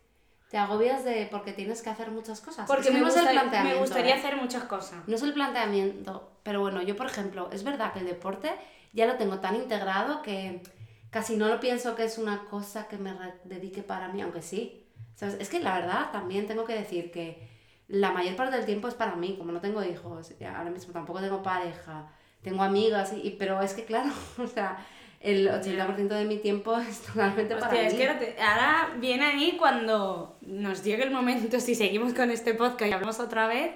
[0.51, 2.67] Te agobias de porque tienes que hacer muchas cosas.
[2.67, 4.19] Porque Es que me, no es el gusta- me planteamiento, gustaría ¿eh?
[4.19, 5.07] hacer muchas cosas.
[5.07, 8.51] No es el planteamiento, pero bueno, yo por ejemplo, es verdad que el deporte
[8.93, 10.61] ya lo tengo tan integrado que
[11.09, 13.13] casi no lo pienso que es una cosa que me
[13.45, 14.85] dedique para mí, aunque sí.
[15.21, 17.47] Es que la verdad también tengo que decir que
[17.87, 21.19] la mayor parte del tiempo es para mí, como no tengo hijos, ahora mismo tampoco
[21.21, 22.07] tengo pareja,
[22.41, 24.77] tengo amigas, y, y- pero es que claro, o sea,
[25.21, 27.87] el 80% de mi tiempo es totalmente para Hostia, mí.
[27.87, 32.31] es que ahora, te- ahora viene ahí cuando nos llegue el momento, si seguimos con
[32.31, 33.71] este podcast y hablamos otra vez,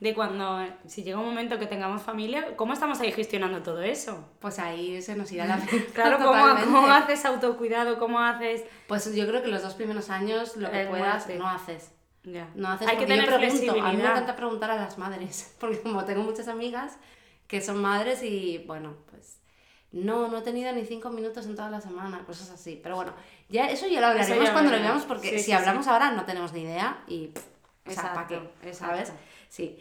[0.00, 4.28] de cuando, si llega un momento que tengamos familia, ¿cómo estamos ahí gestionando todo eso?
[4.40, 5.58] Pues ahí se nos irá la
[5.94, 6.44] Claro, ¿cómo.
[6.64, 7.98] ¿cómo haces autocuidado?
[7.98, 8.64] ¿Cómo haces...?
[8.88, 11.90] Pues yo creo que los dos primeros años lo que Eh, puedas no haces.
[12.24, 12.48] Ya.
[12.54, 13.72] No haces Hay que porque yo tener pregunto.
[13.84, 16.98] A mí me encanta preguntar a las madres, porque como tengo muchas amigas
[17.46, 19.38] que son madres y bueno, pues
[19.94, 22.78] no, no he tenido ni cinco minutos en toda la semana, cosas así.
[22.82, 23.12] Pero bueno,
[23.48, 26.10] ya eso ya lo hablaremos ya cuando lo veamos, porque Sí, si sí, hablamos ahora
[26.10, 27.44] no tenemos ni idea y pff,
[27.86, 28.74] o sea, ¿para Exacto, qué?
[28.74, 29.12] ¿Sabes?
[29.48, 29.78] Sí.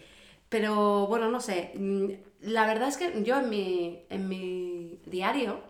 [0.49, 1.71] Pero bueno, no sé.
[1.75, 2.09] mm,
[2.41, 5.61] La verdad es que yo en mi, en mi diario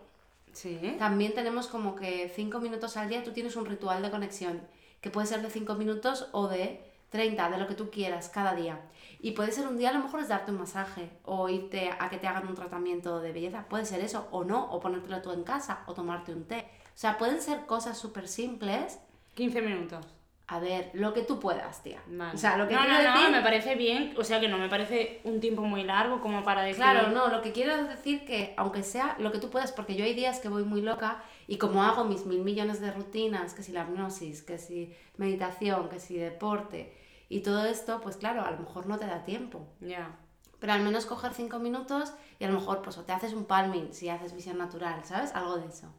[0.52, 0.78] Sí.
[0.98, 4.60] también tenemos como que 5 minutos al día, tú tienes un ritual de conexión,
[5.00, 6.80] que puede ser de 5 minutos o de
[7.14, 8.80] 30, de lo que tú quieras cada día.
[9.20, 12.10] Y puede ser un día, a lo mejor es darte un masaje o irte a
[12.10, 15.30] que te hagan un tratamiento de belleza, puede ser eso, o no, o ponértelo tú
[15.30, 16.68] en casa, o tomarte un té.
[16.86, 18.98] O sea, pueden ser cosas súper simples.
[19.34, 20.04] 15 minutos.
[20.48, 22.02] A ver, lo que tú puedas, tía.
[22.08, 22.34] Vale.
[22.34, 23.30] O sea, lo que no, quiero no, no, decir...
[23.30, 26.62] me parece bien, o sea que no me parece un tiempo muy largo como para
[26.62, 26.82] decir...
[26.82, 29.94] Claro, no, lo que quiero es decir que aunque sea lo que tú puedas, porque
[29.94, 33.54] yo hay días que voy muy loca y como hago mis mil millones de rutinas,
[33.54, 38.44] que si la hipnosis, que si meditación, que si deporte y todo esto, pues claro,
[38.44, 39.66] a lo mejor no te da tiempo.
[39.80, 40.16] Ya.
[40.58, 43.44] Pero al menos coger cinco minutos y a lo mejor pues o te haces un
[43.44, 45.34] palming si haces visión natural, ¿sabes?
[45.34, 45.92] Algo de eso.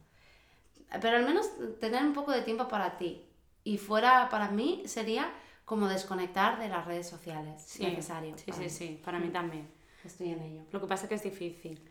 [1.00, 1.46] Pero al menos
[1.80, 3.24] tener un poco de tiempo para ti.
[3.64, 5.32] Y fuera, para mí, sería
[5.64, 7.62] como desconectar de las redes sociales.
[7.66, 8.36] Sí, necesario.
[8.38, 8.70] Sí, sí, mí.
[8.70, 9.68] sí, para mí también.
[10.04, 10.62] Estoy en ello.
[10.70, 11.90] Lo que pasa es que es difícil.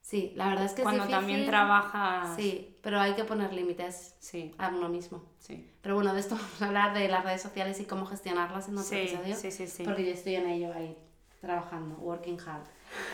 [0.00, 1.26] Sí, la verdad es que Cuando es difícil.
[1.28, 2.36] también trabajas...
[2.36, 5.22] Sí, pero hay que poner límites Sí, a uno mismo.
[5.38, 5.70] sí.
[5.82, 8.74] Pero bueno, de esto vamos a hablar de las redes sociales y cómo gestionarlas en
[8.78, 9.36] otro Sí, episodio.
[9.36, 9.82] sí, sí, sí.
[9.84, 10.96] Porque yo estoy en ello ahí,
[11.40, 12.62] trabajando, working hard.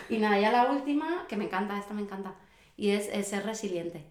[0.09, 2.35] Y nada, ya la última, que me encanta, esta me encanta,
[2.76, 4.05] y es, es ser resiliente.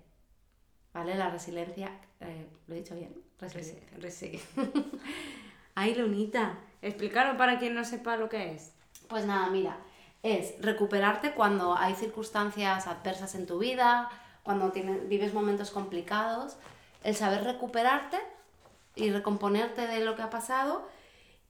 [0.93, 1.15] ¿Vale?
[1.15, 1.91] La resiliencia,
[2.21, 3.13] eh, ¿lo he dicho bien?
[3.39, 3.97] Resiliencia.
[3.99, 4.39] Resi-
[5.75, 6.57] Ay, Lunita.
[6.81, 8.71] Explicarlo para quien no sepa lo que es.
[9.09, 9.77] Pues nada, mira,
[10.23, 14.09] es recuperarte cuando hay circunstancias adversas en tu vida,
[14.45, 16.55] cuando tienes, vives momentos complicados,
[17.03, 18.17] el saber recuperarte
[18.95, 20.87] y recomponerte de lo que ha pasado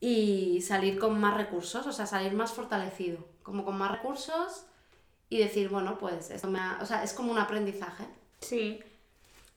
[0.00, 4.64] y salir con más recursos, o sea, salir más fortalecido, como con más recursos
[5.28, 8.04] y decir, bueno, pues esto me ha- o sea, es como un aprendizaje.
[8.40, 8.80] Sí.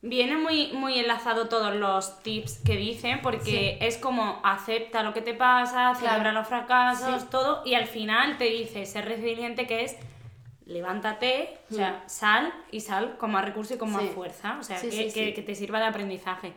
[0.02, 5.22] Viene muy, muy enlazado todos los tips que dicen, porque es como acepta lo que
[5.22, 7.28] te pasa, celebra los fracasos, Sí.
[7.32, 9.96] todo, y al final te dice ser resiliente, que es
[10.70, 14.10] levántate, o sea, sal y sal con más recursos y con más Sí.
[14.10, 16.54] fuerza, o sea, Sí, que, sí, que- te sirva de aprendizaje.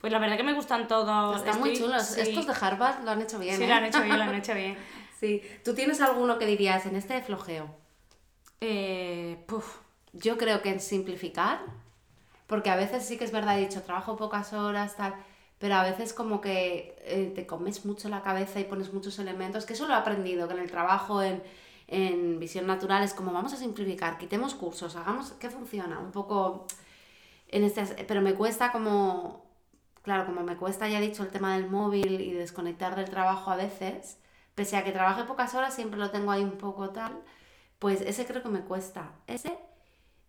[0.00, 1.36] Pues la verdad que me gustan todos.
[1.36, 2.16] Están muy chulos.
[2.16, 3.56] Estos de Harvard lo han hecho bien.
[3.56, 3.68] Sí, ¿eh?
[3.68, 4.76] lo han hecho bien, lo han hecho bien.
[5.18, 5.40] Sí.
[5.64, 7.74] ¿Tú tienes alguno que dirías en este de flojeo?
[8.60, 9.78] Eh, puf,
[10.12, 11.60] Yo creo que en simplificar,
[12.46, 15.14] porque a veces sí que es verdad, he dicho, trabajo pocas horas, tal,
[15.58, 19.64] pero a veces como que eh, te comes mucho la cabeza y pones muchos elementos,
[19.66, 21.42] que eso lo he aprendido, que en el trabajo, en,
[21.88, 25.98] en visión natural, es como vamos a simplificar, quitemos cursos, hagamos, ¿qué funciona?
[26.00, 26.66] Un poco
[27.48, 29.44] en este, pero me cuesta como,
[30.02, 33.50] claro, como me cuesta, ya he dicho, el tema del móvil y desconectar del trabajo
[33.50, 34.18] a veces,
[34.54, 37.12] pese a que trabaje pocas horas, siempre lo tengo ahí un poco tal,
[37.78, 39.12] pues ese creo que me cuesta.
[39.26, 39.58] Ese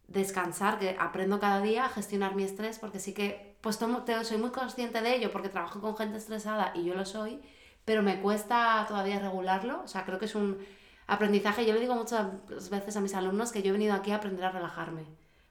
[0.08, 4.38] descansar, que aprendo cada día a gestionar mi estrés, porque sí que, pues te- soy
[4.38, 7.42] muy consciente de ello, porque trabajo con gente estresada y yo lo soy,
[7.86, 10.58] pero me cuesta todavía regularlo, o sea, creo que es un
[11.08, 12.28] aprendizaje, yo le digo muchas
[12.70, 15.04] veces a mis alumnos que yo he venido aquí a aprender a relajarme,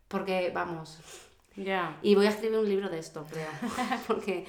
[0.08, 0.98] porque, vamos,
[1.56, 1.96] Ya.
[2.02, 3.48] y voy a escribir un libro de esto, creo.
[4.06, 4.44] Porque,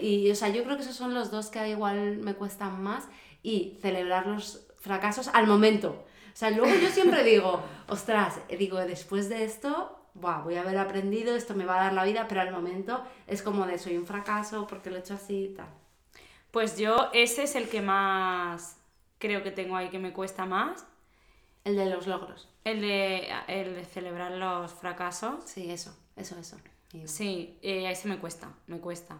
[0.00, 3.08] y, o sea, yo creo que esos son los dos que igual me cuestan más.
[3.42, 5.90] Y celebrar los fracasos al momento.
[5.90, 10.76] O sea, luego yo siempre digo, ostras, digo, después de esto, buah, voy a haber
[10.76, 13.96] aprendido, esto me va a dar la vida, pero al momento es como de soy
[13.96, 15.68] un fracaso porque lo he hecho así y tal.
[16.50, 18.76] Pues yo ese es el que más
[19.18, 20.86] creo que tengo ahí que me cuesta más.
[21.64, 22.48] El de los logros.
[22.64, 25.44] El de, el de celebrar los fracasos.
[25.44, 26.56] Sí, eso, eso, eso.
[27.04, 29.18] Sí, eh, ese me cuesta, me cuesta.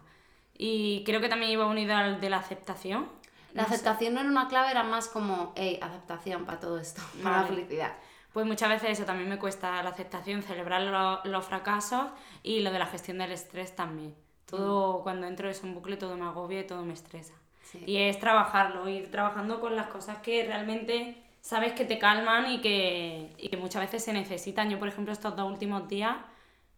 [0.57, 3.07] Y creo que también iba unido al de la aceptación.
[3.53, 7.37] La aceptación no era una clave, era más como, hey, aceptación para todo esto, para
[7.37, 7.55] la Vale.
[7.55, 7.93] felicidad.
[8.33, 12.07] Pues muchas veces eso también me cuesta la aceptación, celebrar lo- los fracasos
[12.43, 14.15] y lo de la gestión del estrés también.
[14.45, 17.33] Todo, cuando entro en un bucle, todo me agobia y todo me estresa.
[17.71, 17.83] Sí.
[17.85, 22.61] Y es trabajarlo, ir trabajando con las cosas que realmente sabes que te calman y
[22.61, 24.69] que, y que muchas veces se necesitan.
[24.69, 26.15] Yo, por ejemplo, estos dos últimos días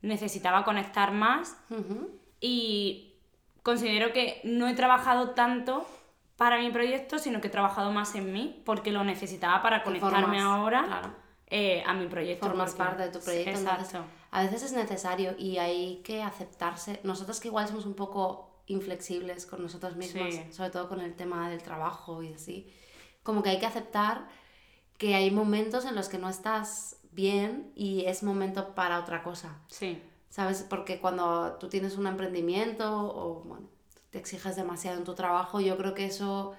[0.01, 1.57] necesitaba conectar más
[2.39, 3.13] y
[3.63, 5.85] considero que no he trabajado tanto
[6.35, 10.21] para mi proyecto, sino que he trabajado más en mí porque lo necesitaba para conectarme
[10.41, 11.09] formas, ahora claro.
[11.47, 12.47] eh, a mi proyecto.
[12.47, 13.51] formas porque- parte de tu proyecto.
[13.59, 14.07] entonces, Exacto.
[14.31, 16.99] a veces es necesario y hay que aceptarse.
[17.03, 20.43] Nosotros que igual somos un poco inflexibles con nosotros mismos, Sí.
[20.53, 22.71] sobre todo con el tema del trabajo y así,
[23.23, 24.27] como que hay que aceptar
[24.97, 29.57] que hay momentos en los que no estás bien y es momento para otra cosa.
[29.67, 30.63] Sí, ¿Sabes?
[30.69, 33.67] Porque cuando tú tienes un emprendimiento o bueno,
[34.11, 36.53] te exiges demasiado en tu trabajo, yo creo que eso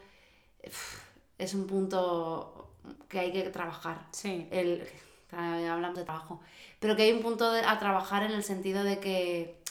[1.38, 2.68] es un punto
[3.08, 4.86] que hay que trabajar sí, el,
[5.32, 6.40] hablamos de trabajo,
[6.80, 9.61] pero que hay un punto de- a trabajar en el sentido de que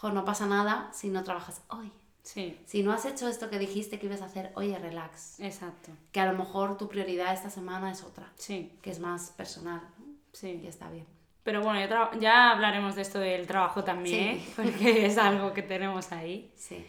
[0.00, 1.90] jo, no pasa nada si no trabajas hoy.
[2.22, 5.40] sí, Si no has hecho esto que dijiste que ibas a hacer, oye, relax.
[5.40, 5.90] exacto.
[6.12, 9.80] Que a lo mejor tu prioridad esta semana es otra, Sí, que es más personal.
[9.98, 10.06] ¿no?
[10.32, 10.60] sí.
[10.62, 11.06] Y está bien.
[11.42, 14.52] Pero bueno, ya, ya hablaremos de esto del trabajo también, Sí.
[14.56, 16.52] porque es algo que tenemos ahí.
[16.56, 16.86] Sí.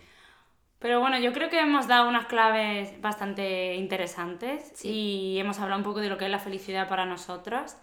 [0.80, 4.90] Pero bueno, yo creo que hemos dado unas claves bastante interesantes Sí.
[4.90, 7.76] y hemos hablado un poco de lo que es la felicidad para nosotros.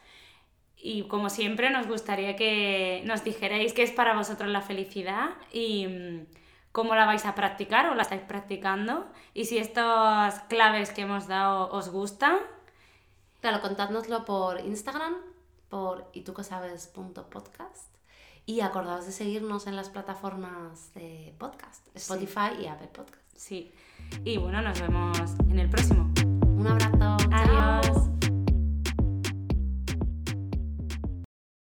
[0.81, 5.87] Y como siempre, nos gustaría que nos dijerais qué es para vosotros la felicidad y
[5.87, 6.27] mm,
[6.73, 9.07] cómo la vais a practicar o la estáis practicando.
[9.35, 12.39] Y si estas claves que hemos dado os gustan,
[13.41, 15.15] Claro, contádnoslo por Instagram,
[15.69, 17.95] por itucosabes.podcast
[18.47, 23.23] y acordaos de seguirnos en las plataformas de podcast, Spotify y Apple Podcast.
[23.35, 23.73] sí.
[24.25, 25.19] Y bueno, nos vemos
[25.51, 26.11] en el próximo.
[26.57, 26.97] Un abrazo.
[26.99, 27.17] chao.
[27.31, 28.18] Adiós.